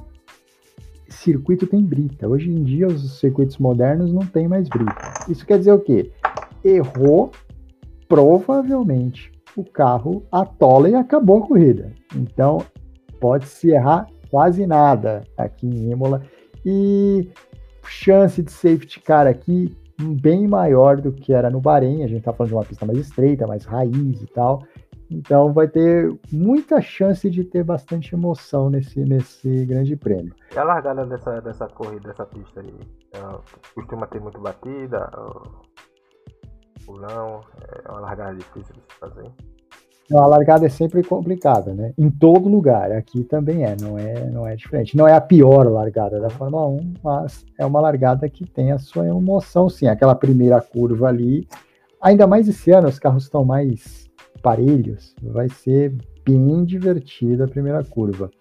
[1.07, 2.27] circuito tem brita.
[2.27, 4.95] Hoje em dia os circuitos modernos não tem mais brita.
[5.27, 6.11] Isso quer dizer o quê?
[6.63, 7.31] Errou,
[8.07, 11.93] provavelmente o carro atola e acabou a corrida.
[12.15, 12.59] Então
[13.19, 16.21] pode se errar quase nada aqui em Imola
[16.65, 17.29] e
[17.85, 22.03] chance de safety car aqui bem maior do que era no Bahrein.
[22.03, 24.63] A gente tá falando de uma pista mais estreita, mais raiz e tal.
[25.11, 30.33] Então vai ter muita chance de ter bastante emoção nesse, nesse grande prêmio.
[30.53, 32.73] E a largada dessa, dessa corrida, dessa pista aí?
[33.73, 35.09] Costuma ter muito batida?
[36.87, 37.41] Ou não?
[37.85, 39.31] É uma largada difícil de se fazer?
[40.17, 41.93] A largada é sempre complicada, né?
[41.97, 44.97] Em todo lugar, aqui também é, não é, não é diferente.
[44.97, 48.79] Não é a pior largada da Fórmula 1, mas é uma largada que tem a
[48.79, 49.87] sua emoção, sim.
[49.87, 51.47] Aquela primeira curva ali,
[52.01, 54.09] ainda mais esse ano, os carros estão mais
[54.41, 55.95] parelhos, vai ser
[56.25, 58.31] bem divertida a primeira curva.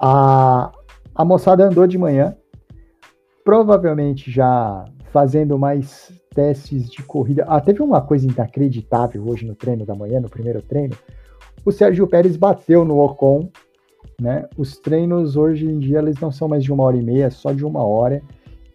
[0.00, 0.72] A,
[1.14, 2.36] a moçada andou de manhã,
[3.44, 7.44] provavelmente já fazendo mais testes de corrida.
[7.46, 10.96] Ah, teve uma coisa inacreditável hoje no treino da manhã, no primeiro treino.
[11.64, 13.48] O Sérgio Pérez bateu no Ocon,
[14.20, 14.46] né?
[14.56, 17.52] Os treinos hoje em dia eles não são mais de uma hora e meia, só
[17.52, 18.22] de uma hora.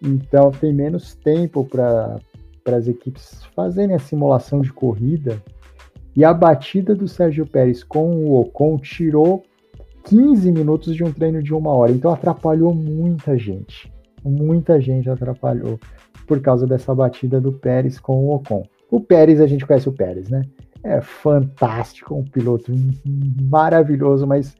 [0.02, 2.20] Então tem menos tempo para
[2.66, 5.42] as equipes fazerem a simulação de corrida.
[6.16, 9.44] E a batida do Sérgio Pérez com o Ocon tirou
[10.06, 11.92] 15 minutos de um treino de uma hora.
[11.92, 13.92] Então atrapalhou muita gente.
[14.24, 15.80] Muita gente atrapalhou
[16.30, 18.64] por causa dessa batida do Pérez com o Ocon.
[18.92, 20.44] O Pérez, a gente conhece o Pérez, né?
[20.84, 22.72] É fantástico, um piloto
[23.50, 24.56] maravilhoso, mas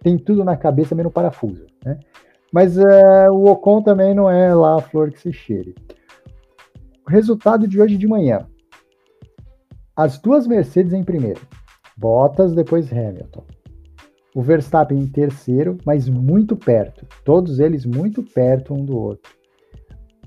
[0.00, 1.98] tem tudo na cabeça, menos parafuso, né?
[2.52, 5.74] Mas é, o Ocon também não é lá a flor que se cheire.
[7.08, 8.46] Resultado de hoje de manhã.
[9.96, 11.40] As duas Mercedes em primeiro.
[11.96, 13.44] Bottas, depois Hamilton.
[14.32, 17.04] O Verstappen em terceiro, mas muito perto.
[17.24, 19.37] Todos eles muito perto um do outro.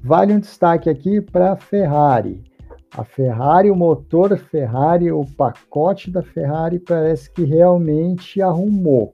[0.03, 2.41] Vale um destaque aqui para a Ferrari.
[2.97, 9.13] A Ferrari, o motor Ferrari, o pacote da Ferrari parece que realmente arrumou.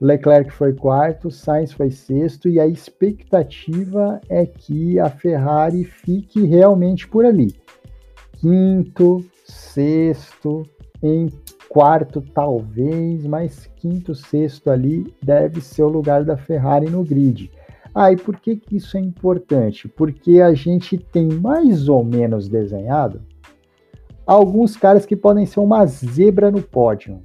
[0.00, 7.06] Leclerc foi quarto, Sainz foi sexto e a expectativa é que a Ferrari fique realmente
[7.06, 7.54] por ali.
[8.38, 10.62] Quinto, sexto,
[11.02, 11.28] em
[11.68, 17.50] quarto talvez, mas quinto, sexto ali deve ser o lugar da Ferrari no grid.
[17.94, 19.88] Ah, e por que, que isso é importante?
[19.88, 23.20] Porque a gente tem mais ou menos desenhado
[24.26, 27.20] alguns caras que podem ser uma zebra no pódio.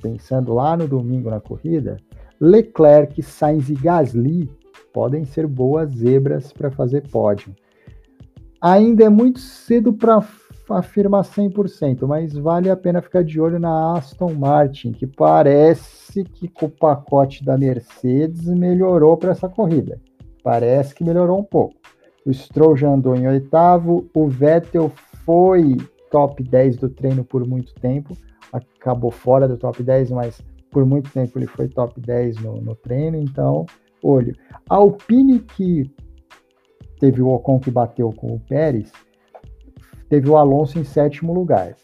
[0.00, 1.98] Pensando lá no domingo na corrida,
[2.40, 4.50] Leclerc, Sainz e Gasly
[4.90, 7.54] podem ser boas zebras para fazer pódio.
[8.58, 10.22] Ainda é muito cedo para
[10.78, 16.48] afirmar 100%, mas vale a pena ficar de olho na Aston Martin, que parece que
[16.48, 20.00] com o pacote da Mercedes melhorou para essa corrida.
[20.42, 21.74] Parece que melhorou um pouco.
[22.24, 24.92] O Stroll já andou em oitavo, o Vettel
[25.24, 25.76] foi
[26.10, 28.16] top 10 do treino por muito tempo,
[28.52, 32.74] acabou fora do top 10, mas por muito tempo ele foi top 10 no, no
[32.74, 33.66] treino, então,
[34.02, 34.34] olho.
[34.68, 35.90] A Alpine que
[36.98, 38.92] teve o Ocon que bateu com o Pérez,
[40.10, 41.74] teve o Alonso em sétimo lugar.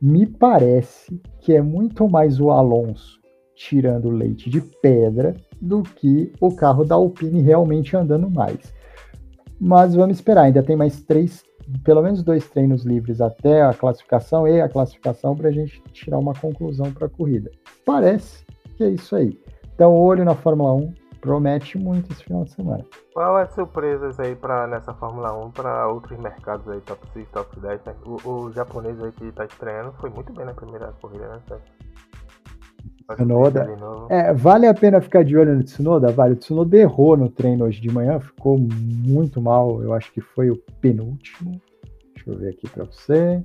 [0.00, 3.18] Me parece que é muito mais o Alonso
[3.56, 8.72] tirando leite de pedra do que o carro da Alpine realmente andando mais.
[9.58, 11.42] Mas vamos esperar, ainda tem mais três,
[11.84, 16.18] pelo menos dois treinos livres até a classificação e a classificação para a gente tirar
[16.18, 17.50] uma conclusão para a corrida.
[17.84, 18.44] Parece
[18.76, 19.38] que é isso aí.
[19.74, 22.84] Então, olho na Fórmula 1, promete muito esse final de semana.
[23.12, 27.28] Qual é as surpresas aí para nessa Fórmula 1 para outros mercados aí, top 6,
[27.30, 27.84] top 10?
[27.84, 27.94] Né?
[28.04, 31.40] O, o japonês aí que está estreando foi muito bem na primeira corrida, né?
[33.14, 33.66] Tsunoda.
[34.08, 36.12] É, vale a pena ficar de olho no Tsunoda?
[36.12, 36.34] Vale.
[36.34, 39.82] O Tsunoda errou no treino hoje de manhã, ficou muito mal.
[39.82, 41.60] Eu acho que foi o penúltimo.
[42.14, 43.42] Deixa eu ver aqui para você.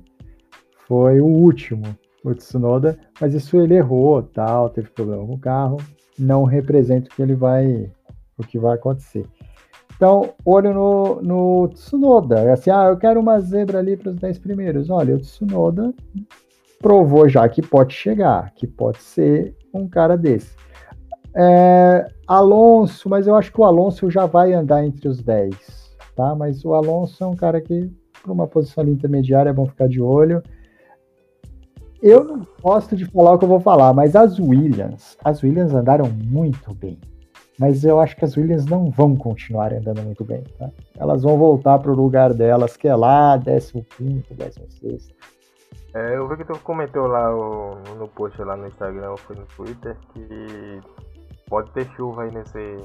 [0.86, 1.84] Foi o último,
[2.22, 2.96] o Tsunoda.
[3.20, 5.78] Mas isso ele errou, tal, teve problema com o carro
[6.18, 7.90] não representa o que ele vai,
[8.36, 9.26] o que vai acontecer.
[9.96, 12.40] Então, olho no, no Tsunoda.
[12.40, 14.90] É assim, ah, eu quero uma zebra ali para os 10 primeiros.
[14.90, 15.94] Olha, o Tsunoda
[16.80, 20.54] provou já que pode chegar, que pode ser um cara desse.
[21.34, 26.34] É, Alonso, mas eu acho que o Alonso já vai andar entre os 10, tá?
[26.34, 27.90] Mas o Alonso é um cara que,
[28.22, 30.42] para uma posição ali intermediária, é bom ficar de olho.
[32.02, 35.74] Eu não gosto de falar o que eu vou falar, mas as Williams, as Williams
[35.74, 36.98] andaram muito bem.
[37.58, 40.44] mas eu acho que as Williams não vão continuar andando muito bem.
[40.58, 40.70] Tá?
[40.98, 45.08] Elas vão voltar para o lugar delas, que é lá, 15, 16.
[45.94, 49.34] É, eu vi que tu comentou lá o, no post lá no Instagram ou foi
[49.36, 50.80] no Twitter que
[51.48, 52.82] pode ter chuva aí nesse,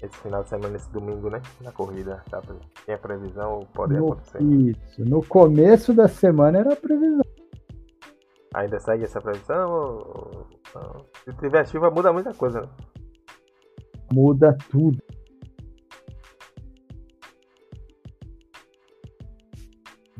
[0.00, 1.42] esse final de semana, nesse domingo, né?
[1.60, 2.22] Na corrida.
[2.30, 2.40] Tá?
[2.84, 4.40] Tem a previsão, pode no, acontecer.
[4.42, 5.04] Isso.
[5.04, 7.25] No começo da semana era a previsão.
[8.56, 9.70] Ainda segue essa previsão?
[9.70, 10.46] Ou...
[11.24, 12.68] Se tiver chuva, muda muita coisa, né?
[14.10, 14.98] Muda tudo.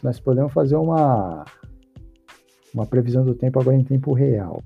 [0.02, 1.46] Nós podemos fazer uma,
[2.74, 4.62] uma previsão do tempo agora em tempo real.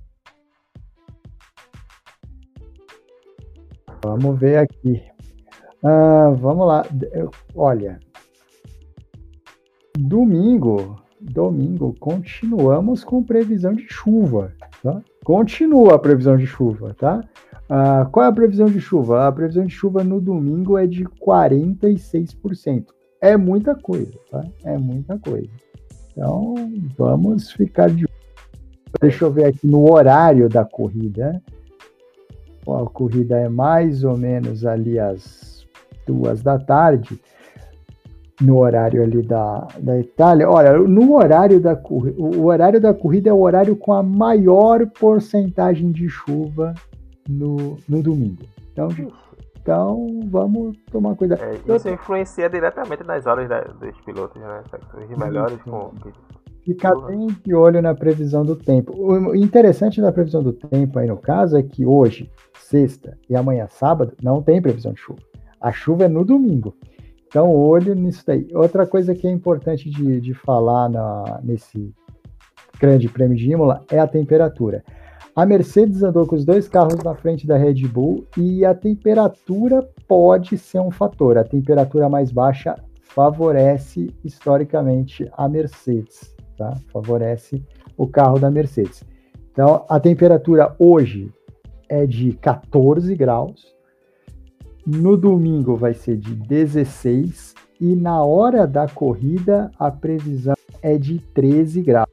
[4.02, 5.00] Vamos ver aqui.
[5.84, 6.82] Ah, vamos lá.
[7.54, 8.00] Olha,
[9.96, 14.52] domingo, domingo continuamos com previsão de chuva,
[14.82, 15.00] tá?
[15.24, 17.22] Continua a previsão de chuva, tá?
[17.68, 19.26] Ah, qual é a previsão de chuva?
[19.26, 22.86] A previsão de chuva no domingo é de 46%.
[23.20, 24.44] É muita coisa, tá?
[24.64, 25.50] É muita coisa.
[26.12, 26.54] Então,
[26.96, 28.06] vamos ficar de
[29.00, 31.40] Deixa eu ver aqui no horário da corrida
[32.66, 35.66] a corrida é mais ou menos ali às
[36.06, 37.20] duas da tarde,
[38.40, 40.48] no horário ali da, da Itália.
[40.48, 44.86] Olha, no horário da corrida, o horário da corrida é o horário com a maior
[44.86, 46.74] porcentagem de chuva
[47.28, 48.42] no, no domingo.
[48.72, 48.88] Então,
[49.60, 51.42] então vamos tomar cuidado.
[51.42, 54.62] É, isso influencia diretamente nas horas da, dos pilotos, né?
[55.10, 55.92] Os melhores com
[56.62, 58.92] Ficar bem de olho na previsão do tempo.
[58.94, 63.66] O interessante da previsão do tempo aí no caso é que hoje, sexta e amanhã,
[63.68, 65.20] sábado, não tem previsão de chuva.
[65.60, 66.74] A chuva é no domingo.
[67.30, 68.48] Então, olho nisso daí.
[68.52, 71.94] Outra coisa que é importante de, de falar na, nesse
[72.78, 74.84] grande prêmio de Imola é a temperatura.
[75.34, 79.88] A Mercedes andou com os dois carros na frente da Red Bull e a temperatura
[80.08, 81.38] pode ser um fator.
[81.38, 86.76] A temperatura mais baixa favorece historicamente a Mercedes tá?
[86.92, 87.64] Favorece
[87.96, 89.02] o carro da Mercedes.
[89.50, 91.32] Então, a temperatura hoje
[91.88, 93.74] é de 14 graus.
[94.92, 101.20] No domingo vai ser de 16 e na hora da corrida a previsão é de
[101.32, 102.10] 13 graus.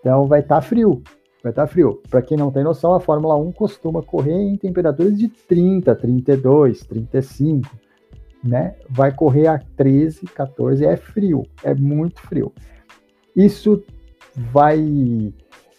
[0.00, 1.02] Então vai estar tá frio,
[1.42, 2.00] vai estar tá frio.
[2.08, 6.80] Para quem não tem noção, a Fórmula 1 costuma correr em temperaturas de 30, 32,
[6.84, 7.68] 35,
[8.42, 8.76] né?
[8.88, 12.50] Vai correr a 13, 14, é frio, é muito frio.
[13.36, 13.82] Isso
[14.34, 15.34] vai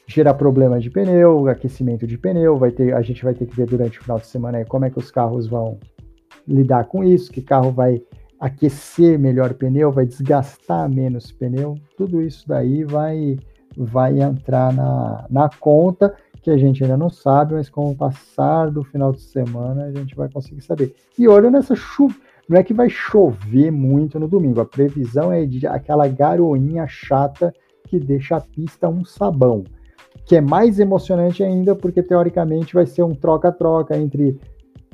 [0.05, 3.65] gerar problemas de pneu, aquecimento de pneu, vai ter, a gente vai ter que ver
[3.65, 5.79] durante o final de semana como é que os carros vão
[6.47, 8.01] lidar com isso, que carro vai
[8.39, 13.37] aquecer melhor o pneu, vai desgastar menos pneu, tudo isso daí vai
[13.77, 18.69] vai entrar na, na conta que a gente ainda não sabe, mas com o passar
[18.69, 20.95] do final de semana a gente vai conseguir saber.
[21.17, 22.15] E olha nessa chuva,
[22.47, 27.51] não é que vai chover muito no domingo, a previsão é de aquela garoinha chata
[27.87, 29.63] que deixa a pista um sabão,
[30.25, 34.39] que é mais emocionante ainda porque teoricamente vai ser um troca-troca entre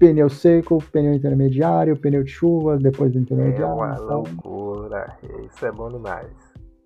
[0.01, 3.65] pneu seco, pneu intermediário, pneu de chuva, depois do intermediário.
[3.65, 4.23] É uma então...
[4.23, 5.15] loucura,
[5.45, 6.27] isso é bom demais.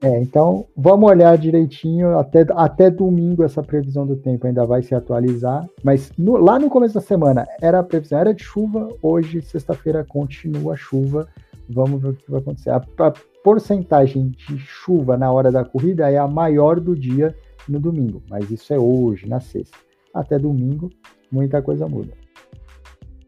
[0.01, 2.19] É, então vamos olhar direitinho.
[2.19, 5.65] Até, até domingo essa previsão do tempo ainda vai se atualizar.
[5.81, 8.89] Mas no, lá no começo da semana era a previsão era de chuva.
[9.01, 11.25] Hoje, sexta-feira, continua chuva.
[11.69, 12.71] Vamos ver o que vai acontecer.
[12.71, 17.33] A, a, porcentagem de chuva na hora da corrida é a maior do dia
[17.69, 18.21] no domingo.
[18.29, 19.77] Mas isso é hoje, na sexta.
[20.13, 20.89] Até domingo,
[21.31, 22.24] muita coisa muda.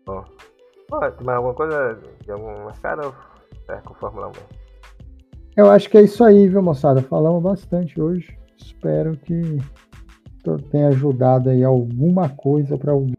[0.07, 0.23] Bom,
[0.99, 3.13] tem mais alguma coisa de algum mercado?
[3.69, 4.31] É com Fórmula 1
[5.57, 7.01] eu acho que é isso aí, viu, moçada?
[7.01, 8.37] Falamos bastante hoje.
[8.55, 9.57] Espero que
[10.69, 13.17] tenha ajudado aí alguma coisa para alguém.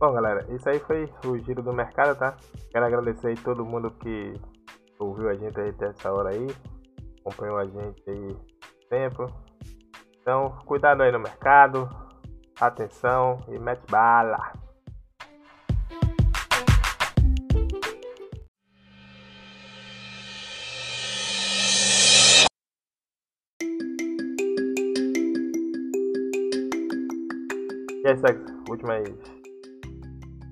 [0.00, 2.34] Bom, galera, isso aí foi o giro do mercado, tá?
[2.70, 4.32] Quero agradecer aí todo mundo que
[4.98, 6.46] ouviu a gente aí até essa hora aí,
[7.20, 8.36] acompanhou a gente aí
[8.88, 9.26] tempo.
[10.22, 11.86] Então, cuidado aí no mercado,
[12.58, 14.63] atenção e mete bala!
[28.04, 29.08] E Sex, últimas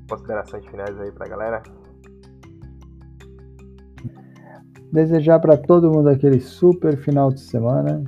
[0.09, 1.63] considerações finais aí pra galera.
[4.91, 8.03] Desejar para todo mundo aquele super final de semana.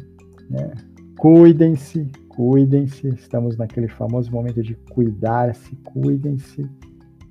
[0.48, 0.72] Né?
[1.18, 3.08] Cuidem-se, cuidem-se.
[3.08, 6.66] Estamos naquele famoso momento de cuidar-se, cuidem-se.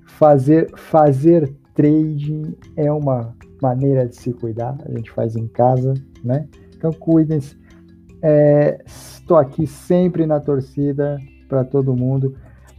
[0.06, 4.78] Fazer, fazer trading é uma maneira de se cuidar.
[4.86, 6.48] A gente faz em casa, né?
[6.76, 7.58] Então cuidem-se.
[8.22, 11.18] É, estou aqui sempre na torcida
[11.54, 12.34] para todo mundo.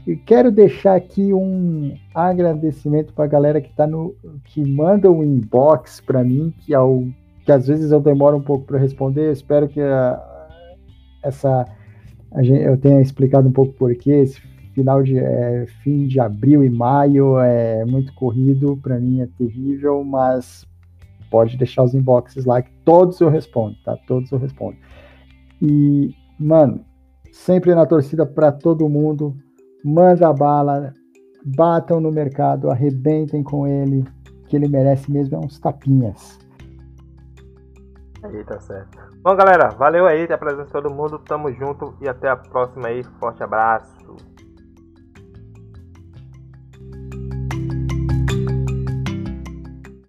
[0.05, 5.23] E quero deixar aqui um agradecimento para a galera que tá no que manda um
[5.23, 7.07] inbox para mim, que ao
[7.45, 9.27] que às vezes eu demoro um pouco para responder.
[9.27, 10.47] Eu espero que a,
[11.23, 11.65] essa
[12.33, 14.11] a gente, eu tenha explicado um pouco por quê.
[14.11, 14.41] Esse
[14.73, 20.03] final de é, fim de abril e maio é muito corrido, para mim é terrível,
[20.03, 20.67] mas
[21.31, 23.97] pode deixar os inboxes lá que todos eu respondo, tá?
[24.05, 24.75] Todos eu respondo.
[25.61, 26.83] E, mano,
[27.35, 29.35] sempre na torcida para todo mundo,
[29.83, 30.93] manda bala,
[31.45, 34.05] batam no mercado, arrebentem com ele,
[34.47, 36.39] que ele merece mesmo é uns tapinhas.
[38.23, 38.97] Aí, tá certo.
[39.21, 42.87] Bom, galera, valeu aí a presença de todo mundo, tamo junto e até a próxima
[42.87, 44.15] aí, forte abraço.